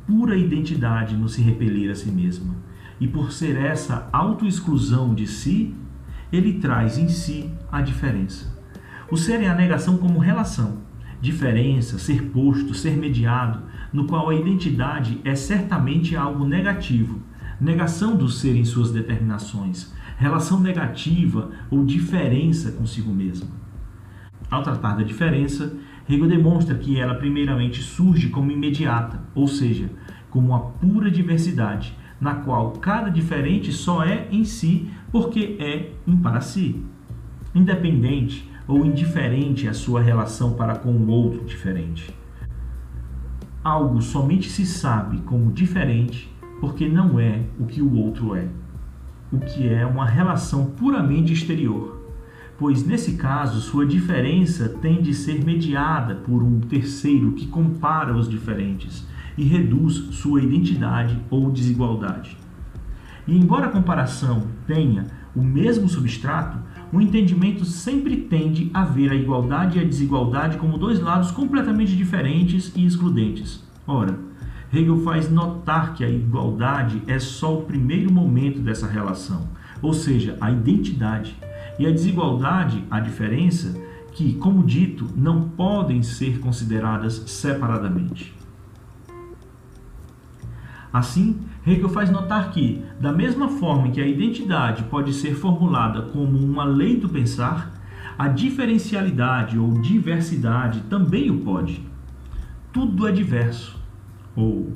pura 0.06 0.38
identidade 0.38 1.14
no 1.14 1.28
se 1.28 1.42
repelir 1.42 1.90
a 1.90 1.94
si 1.94 2.11
mesma. 2.11 2.56
E 2.98 3.06
por 3.06 3.30
ser 3.30 3.59
essa 3.59 4.09
autoexclusão 4.11 5.14
de 5.14 5.26
si, 5.26 5.74
ele 6.33 6.55
traz 6.55 6.99
em 6.99 7.09
si 7.09 7.51
a 7.71 7.81
diferença. 7.81 8.59
O 9.11 9.16
ser 9.16 9.43
é 9.43 9.49
a 9.49 9.55
negação 9.55 9.97
como 9.97 10.19
relação, 10.19 10.79
diferença, 11.21 11.99
ser 11.99 12.23
posto, 12.31 12.75
ser 12.75 12.97
mediado, 12.97 13.62
no 13.93 14.07
qual 14.07 14.31
a 14.31 14.35
identidade 14.35 15.21
é 15.25 15.35
certamente 15.35 16.14
algo 16.14 16.45
negativo, 16.45 17.21
negação 17.61 18.16
do 18.16 18.29
ser 18.29 18.57
em 18.57 18.64
suas 18.64 18.90
determinações, 18.93 19.93
relação 20.16 20.61
negativa 20.61 21.51
ou 21.71 21.85
diferença 21.85 22.73
consigo 22.73 23.12
mesmo. 23.12 23.49
Ao 24.51 24.62
tratar 24.62 24.97
da 24.97 25.03
diferença, 25.03 25.77
Hegel 26.09 26.29
demonstra 26.29 26.77
que 26.77 26.99
ela 26.99 27.14
primeiramente 27.14 27.83
surge 27.83 28.29
como 28.29 28.51
imediata, 28.51 29.23
ou 29.35 29.47
seja, 29.47 29.90
como 30.29 30.49
uma 30.49 30.61
pura 30.61 31.11
diversidade, 31.11 31.97
na 32.20 32.35
qual 32.35 32.72
cada 32.72 33.09
diferente 33.09 33.72
só 33.72 34.04
é 34.04 34.28
em 34.30 34.44
si 34.44 34.90
porque 35.11 35.56
é 35.59 35.90
um 36.06 36.16
para 36.16 36.40
si. 36.40 36.85
Independente 37.54 38.48
ou 38.68 38.85
indiferente 38.85 39.66
a 39.66 39.74
sua 39.74 40.00
relação 40.00 40.52
para 40.52 40.76
com 40.76 40.92
o 40.92 41.09
outro 41.09 41.44
diferente. 41.44 42.14
Algo 43.64 44.00
somente 44.00 44.48
se 44.48 44.64
sabe 44.64 45.18
como 45.22 45.50
diferente 45.50 46.30
porque 46.61 46.88
não 46.88 47.18
é 47.18 47.42
o 47.59 47.64
que 47.64 47.80
o 47.80 47.94
outro 47.96 48.37
é, 48.37 48.46
o 49.33 49.38
que 49.38 49.68
é 49.68 49.85
uma 49.87 50.06
relação 50.06 50.66
puramente 50.66 51.33
exterior, 51.33 52.00
pois 52.59 52.85
nesse 52.85 53.14
caso 53.14 53.61
sua 53.61 53.87
diferença 53.87 54.68
tem 54.68 55.00
de 55.00 55.14
ser 55.14 55.44
mediada 55.44 56.16
por 56.16 56.42
um 56.42 56.61
terceiro 56.61 57.33
que 57.33 57.46
compara 57.46 58.14
os 58.14 58.28
diferentes 58.28 59.06
e 59.40 59.44
reduz 59.44 59.94
sua 60.11 60.42
identidade 60.42 61.18
ou 61.31 61.50
desigualdade. 61.50 62.37
E 63.26 63.35
embora 63.35 63.66
a 63.66 63.70
comparação 63.70 64.42
tenha 64.66 65.07
o 65.35 65.42
mesmo 65.42 65.88
substrato, 65.88 66.59
o 66.92 67.00
entendimento 67.00 67.64
sempre 67.64 68.18
tende 68.18 68.70
a 68.74 68.85
ver 68.85 69.11
a 69.11 69.14
igualdade 69.14 69.79
e 69.79 69.81
a 69.81 69.85
desigualdade 69.85 70.59
como 70.59 70.76
dois 70.76 71.00
lados 71.00 71.31
completamente 71.31 71.96
diferentes 71.96 72.70
e 72.76 72.85
excludentes. 72.85 73.64
Ora, 73.87 74.18
Hegel 74.70 74.98
faz 74.98 75.31
notar 75.31 75.94
que 75.94 76.05
a 76.05 76.11
igualdade 76.11 77.03
é 77.07 77.18
só 77.18 77.57
o 77.57 77.62
primeiro 77.62 78.12
momento 78.12 78.61
dessa 78.61 78.87
relação, 78.87 79.48
ou 79.81 79.94
seja, 79.94 80.37
a 80.38 80.50
identidade, 80.50 81.35
e 81.79 81.87
a 81.87 81.90
desigualdade, 81.90 82.85
a 82.90 83.00
diferença, 83.00 83.74
que, 84.12 84.35
como 84.35 84.62
dito, 84.62 85.07
não 85.16 85.48
podem 85.48 86.03
ser 86.03 86.40
consideradas 86.40 87.22
separadamente. 87.26 88.39
Assim, 90.92 91.38
Hegel 91.64 91.88
faz 91.88 92.11
notar 92.11 92.50
que, 92.50 92.83
da 93.00 93.12
mesma 93.12 93.48
forma 93.48 93.90
que 93.90 94.00
a 94.00 94.07
identidade 94.07 94.83
pode 94.85 95.12
ser 95.12 95.35
formulada 95.35 96.03
como 96.03 96.37
uma 96.37 96.64
lei 96.64 96.96
do 96.96 97.09
pensar, 97.09 97.81
a 98.18 98.26
diferencialidade 98.26 99.57
ou 99.57 99.81
diversidade 99.81 100.81
também 100.90 101.31
o 101.31 101.40
pode. 101.40 101.81
Tudo 102.72 103.07
é 103.07 103.12
diverso. 103.12 103.79
Ou 104.35 104.72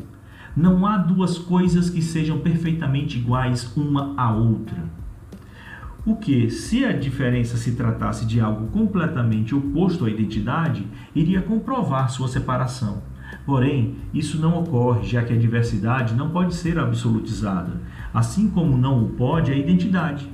não 0.56 0.86
há 0.86 0.96
duas 0.96 1.36
coisas 1.36 1.90
que 1.90 2.00
sejam 2.00 2.38
perfeitamente 2.38 3.18
iguais 3.18 3.76
uma 3.76 4.14
à 4.16 4.32
outra. 4.32 4.84
O 6.06 6.16
que, 6.16 6.48
se 6.48 6.84
a 6.84 6.92
diferença 6.92 7.56
se 7.56 7.72
tratasse 7.72 8.24
de 8.24 8.40
algo 8.40 8.68
completamente 8.68 9.54
oposto 9.54 10.04
à 10.04 10.10
identidade, 10.10 10.86
iria 11.14 11.42
comprovar 11.42 12.10
sua 12.10 12.28
separação 12.28 13.02
Porém, 13.44 13.96
isso 14.12 14.40
não 14.40 14.58
ocorre, 14.58 15.06
já 15.06 15.22
que 15.22 15.32
a 15.32 15.38
diversidade 15.38 16.14
não 16.14 16.30
pode 16.30 16.54
ser 16.54 16.78
absolutizada, 16.78 17.80
assim 18.12 18.48
como 18.48 18.76
não 18.76 19.04
o 19.04 19.08
pode 19.10 19.52
a 19.52 19.56
identidade. 19.56 20.30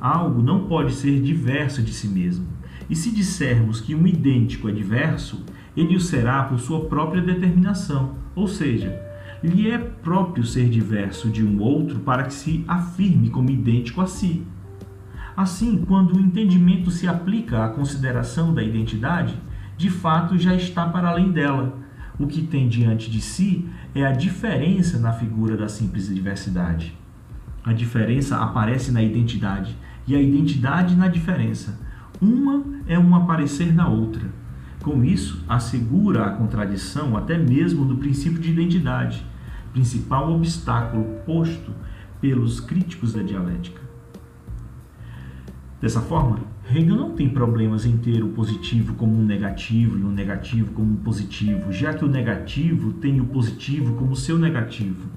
Algo 0.00 0.42
não 0.42 0.66
pode 0.66 0.92
ser 0.92 1.20
diverso 1.20 1.82
de 1.82 1.92
si 1.92 2.08
mesmo. 2.08 2.46
E 2.90 2.96
se 2.96 3.10
dissermos 3.10 3.80
que 3.80 3.94
um 3.94 4.06
idêntico 4.06 4.68
é 4.68 4.72
diverso, 4.72 5.44
ele 5.76 5.96
o 5.96 6.00
será 6.00 6.44
por 6.44 6.58
sua 6.58 6.86
própria 6.86 7.22
determinação, 7.22 8.14
ou 8.34 8.48
seja, 8.48 9.00
lhe 9.42 9.70
é 9.70 9.78
próprio 9.78 10.44
ser 10.44 10.68
diverso 10.68 11.28
de 11.28 11.44
um 11.44 11.60
outro 11.60 12.00
para 12.00 12.24
que 12.24 12.34
se 12.34 12.64
afirme 12.66 13.30
como 13.30 13.50
idêntico 13.50 14.00
a 14.00 14.06
si. 14.06 14.44
Assim, 15.36 15.84
quando 15.86 16.16
o 16.16 16.20
entendimento 16.20 16.90
se 16.90 17.06
aplica 17.06 17.64
à 17.64 17.68
consideração 17.68 18.54
da 18.54 18.62
identidade, 18.62 19.34
de 19.76 19.90
fato 19.90 20.38
já 20.38 20.54
está 20.54 20.88
para 20.88 21.10
além 21.10 21.30
dela 21.30 21.85
o 22.18 22.26
que 22.26 22.42
tem 22.42 22.68
diante 22.68 23.10
de 23.10 23.20
si 23.20 23.68
é 23.94 24.04
a 24.04 24.12
diferença 24.12 24.98
na 24.98 25.12
figura 25.12 25.56
da 25.56 25.68
simples 25.68 26.12
diversidade. 26.12 26.96
A 27.64 27.72
diferença 27.72 28.38
aparece 28.38 28.90
na 28.90 29.02
identidade 29.02 29.76
e 30.06 30.14
a 30.14 30.20
identidade 30.20 30.94
na 30.94 31.08
diferença. 31.08 31.78
Uma 32.20 32.64
é 32.86 32.98
um 32.98 33.14
aparecer 33.14 33.74
na 33.74 33.88
outra. 33.88 34.22
Com 34.82 35.04
isso, 35.04 35.44
assegura 35.48 36.24
a 36.24 36.30
contradição 36.30 37.16
até 37.16 37.36
mesmo 37.36 37.84
do 37.84 37.96
princípio 37.96 38.38
de 38.38 38.52
identidade, 38.52 39.26
principal 39.72 40.32
obstáculo 40.32 41.04
posto 41.26 41.72
pelos 42.20 42.60
críticos 42.60 43.12
da 43.12 43.22
dialética. 43.22 43.82
Dessa 45.80 46.00
forma, 46.00 46.38
Hegel 46.68 46.96
não 46.96 47.12
tem 47.12 47.28
problemas 47.28 47.86
em 47.86 47.96
ter 47.96 48.24
o 48.24 48.30
positivo 48.30 48.94
como 48.94 49.16
um 49.16 49.24
negativo 49.24 49.96
e 49.98 50.02
o 50.02 50.10
negativo 50.10 50.72
como 50.72 50.94
um 50.94 50.96
positivo, 50.96 51.70
já 51.70 51.94
que 51.94 52.04
o 52.04 52.08
negativo 52.08 52.92
tem 52.94 53.20
o 53.20 53.26
positivo 53.26 53.94
como 53.94 54.16
seu 54.16 54.36
negativo, 54.36 55.08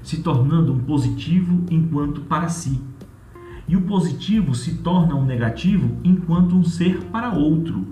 se 0.00 0.22
tornando 0.22 0.72
um 0.72 0.78
positivo 0.78 1.64
enquanto 1.70 2.20
para 2.20 2.48
si. 2.48 2.80
E 3.66 3.76
o 3.76 3.82
positivo 3.82 4.54
se 4.54 4.76
torna 4.76 5.16
um 5.16 5.24
negativo 5.24 5.96
enquanto 6.04 6.54
um 6.54 6.62
ser 6.62 7.02
para 7.06 7.32
outro. 7.32 7.84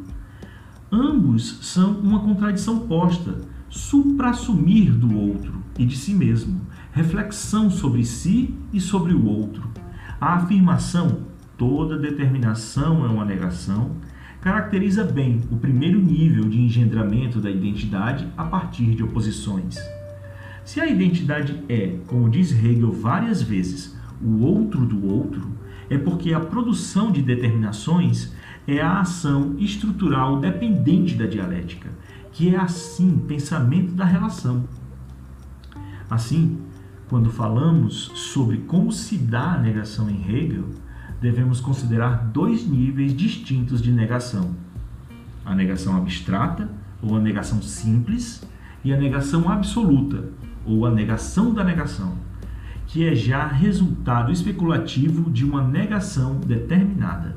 Ambos 0.90 1.58
são 1.62 1.98
uma 1.98 2.20
contradição 2.20 2.86
posta, 2.86 3.40
supra-assumir 3.68 4.92
do 4.92 5.18
outro 5.18 5.54
e 5.76 5.84
de 5.84 5.96
si 5.96 6.14
mesmo, 6.14 6.60
reflexão 6.92 7.68
sobre 7.68 8.04
si 8.04 8.54
e 8.72 8.80
sobre 8.80 9.12
o 9.12 9.26
outro. 9.26 9.68
A 10.20 10.34
afirmação 10.34 11.33
toda 11.56 11.98
determinação 11.98 13.04
é 13.04 13.08
uma 13.08 13.24
negação, 13.24 13.96
caracteriza 14.40 15.04
bem 15.04 15.40
o 15.50 15.56
primeiro 15.56 15.98
nível 16.00 16.44
de 16.44 16.60
engendramento 16.60 17.40
da 17.40 17.50
identidade 17.50 18.28
a 18.36 18.44
partir 18.44 18.94
de 18.94 19.02
oposições. 19.02 19.78
Se 20.64 20.80
a 20.80 20.86
identidade 20.86 21.62
é, 21.68 21.98
como 22.06 22.28
diz 22.28 22.52
Hegel 22.52 22.92
várias 22.92 23.42
vezes, 23.42 23.96
o 24.22 24.42
outro 24.42 24.86
do 24.86 25.06
outro, 25.06 25.48
é 25.88 25.98
porque 25.98 26.32
a 26.32 26.40
produção 26.40 27.10
de 27.10 27.20
determinações 27.20 28.32
é 28.66 28.80
a 28.80 29.00
ação 29.00 29.54
estrutural 29.58 30.40
dependente 30.40 31.14
da 31.14 31.26
dialética, 31.26 31.90
que 32.32 32.54
é 32.54 32.58
assim 32.58 33.18
pensamento 33.18 33.92
da 33.92 34.04
relação. 34.04 34.64
Assim, 36.08 36.58
quando 37.08 37.30
falamos 37.30 38.10
sobre 38.14 38.58
como 38.58 38.90
se 38.90 39.16
dá 39.18 39.52
a 39.52 39.58
negação 39.58 40.08
em 40.08 40.20
Hegel, 40.28 40.64
devemos 41.20 41.60
considerar 41.60 42.26
dois 42.32 42.66
níveis 42.66 43.14
distintos 43.14 43.80
de 43.80 43.92
negação: 43.92 44.54
a 45.44 45.54
negação 45.54 45.96
abstrata, 45.96 46.68
ou 47.02 47.16
a 47.16 47.20
negação 47.20 47.60
simples, 47.62 48.46
e 48.84 48.92
a 48.92 48.96
negação 48.96 49.48
absoluta, 49.48 50.28
ou 50.64 50.84
a 50.86 50.90
negação 50.90 51.52
da 51.52 51.64
negação, 51.64 52.14
que 52.86 53.06
é 53.06 53.14
já 53.14 53.46
resultado 53.46 54.30
especulativo 54.30 55.30
de 55.30 55.44
uma 55.44 55.62
negação 55.62 56.38
determinada. 56.40 57.36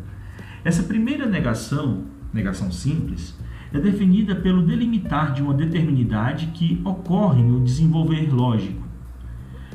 Essa 0.63 0.84
primeira 0.84 1.26
negação, 1.26 2.04
negação 2.34 2.72
simples, 2.72 3.38
é 3.74 3.80
definida 3.80 4.36
pelo 4.36 4.66
delimitar 4.66 5.34
de 5.34 5.42
uma 5.42 5.54
determinidade 5.54 6.48
que 6.48 6.82
ocorre 6.84 7.44
no 7.44 7.63
desenvolver 7.63 8.34
lógico, 8.34 8.86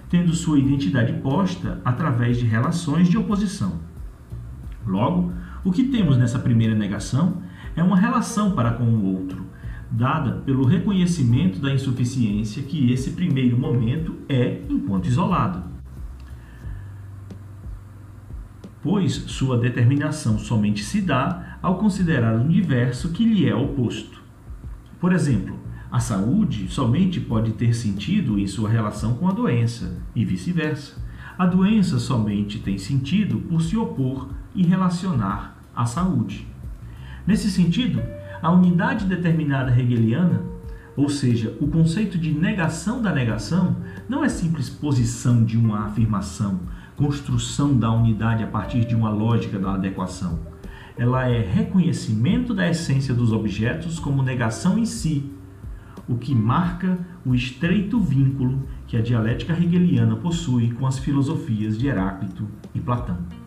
tendo 0.08 0.34
sua 0.34 0.58
identidade 0.58 1.12
posta 1.14 1.80
através 1.84 2.38
de 2.38 2.46
relações 2.46 3.08
de 3.08 3.16
oposição. 3.16 3.91
Logo, 4.86 5.32
o 5.64 5.70
que 5.70 5.84
temos 5.84 6.16
nessa 6.16 6.38
primeira 6.38 6.74
negação 6.74 7.42
é 7.76 7.82
uma 7.82 7.96
relação 7.96 8.52
para 8.52 8.72
com 8.72 8.84
o 8.84 9.16
outro, 9.16 9.46
dada 9.90 10.32
pelo 10.44 10.64
reconhecimento 10.64 11.60
da 11.60 11.72
insuficiência 11.72 12.62
que 12.62 12.92
esse 12.92 13.12
primeiro 13.12 13.58
momento 13.58 14.16
é 14.28 14.62
enquanto 14.68 15.06
isolado. 15.06 15.62
Pois 18.82 19.12
sua 19.12 19.56
determinação 19.58 20.38
somente 20.38 20.82
se 20.82 21.00
dá 21.00 21.58
ao 21.62 21.78
considerar 21.78 22.34
o 22.34 22.42
universo 22.42 23.10
que 23.10 23.24
lhe 23.24 23.48
é 23.48 23.54
oposto. 23.54 24.20
Por 24.98 25.12
exemplo, 25.12 25.56
a 25.90 26.00
saúde 26.00 26.68
somente 26.68 27.20
pode 27.20 27.52
ter 27.52 27.74
sentido 27.74 28.38
em 28.38 28.46
sua 28.46 28.68
relação 28.68 29.14
com 29.14 29.28
a 29.28 29.32
doença, 29.32 29.98
e 30.16 30.24
vice-versa. 30.24 30.96
A 31.42 31.46
doença 31.46 31.98
somente 31.98 32.60
tem 32.60 32.78
sentido 32.78 33.38
por 33.38 33.60
se 33.60 33.76
opor 33.76 34.28
e 34.54 34.62
relacionar 34.62 35.56
à 35.74 35.84
saúde. 35.84 36.46
Nesse 37.26 37.50
sentido, 37.50 38.00
a 38.40 38.48
unidade 38.52 39.06
determinada 39.06 39.76
hegeliana, 39.76 40.40
ou 40.96 41.08
seja, 41.08 41.58
o 41.60 41.66
conceito 41.66 42.16
de 42.16 42.30
negação 42.30 43.02
da 43.02 43.12
negação, 43.12 43.76
não 44.08 44.24
é 44.24 44.28
simples 44.28 44.70
posição 44.70 45.44
de 45.44 45.58
uma 45.58 45.86
afirmação, 45.86 46.60
construção 46.94 47.76
da 47.76 47.90
unidade 47.90 48.44
a 48.44 48.46
partir 48.46 48.84
de 48.84 48.94
uma 48.94 49.10
lógica 49.10 49.58
da 49.58 49.74
adequação. 49.74 50.38
Ela 50.96 51.28
é 51.28 51.40
reconhecimento 51.40 52.54
da 52.54 52.70
essência 52.70 53.12
dos 53.12 53.32
objetos 53.32 53.98
como 53.98 54.22
negação 54.22 54.78
em 54.78 54.86
si, 54.86 55.28
o 56.12 56.18
que 56.18 56.34
marca 56.34 56.98
o 57.24 57.34
estreito 57.34 57.98
vínculo 57.98 58.62
que 58.86 58.96
a 58.96 59.00
dialética 59.00 59.54
hegeliana 59.54 60.14
possui 60.16 60.70
com 60.72 60.86
as 60.86 60.98
filosofias 60.98 61.78
de 61.78 61.88
Heráclito 61.88 62.46
e 62.74 62.80
Platão. 62.80 63.41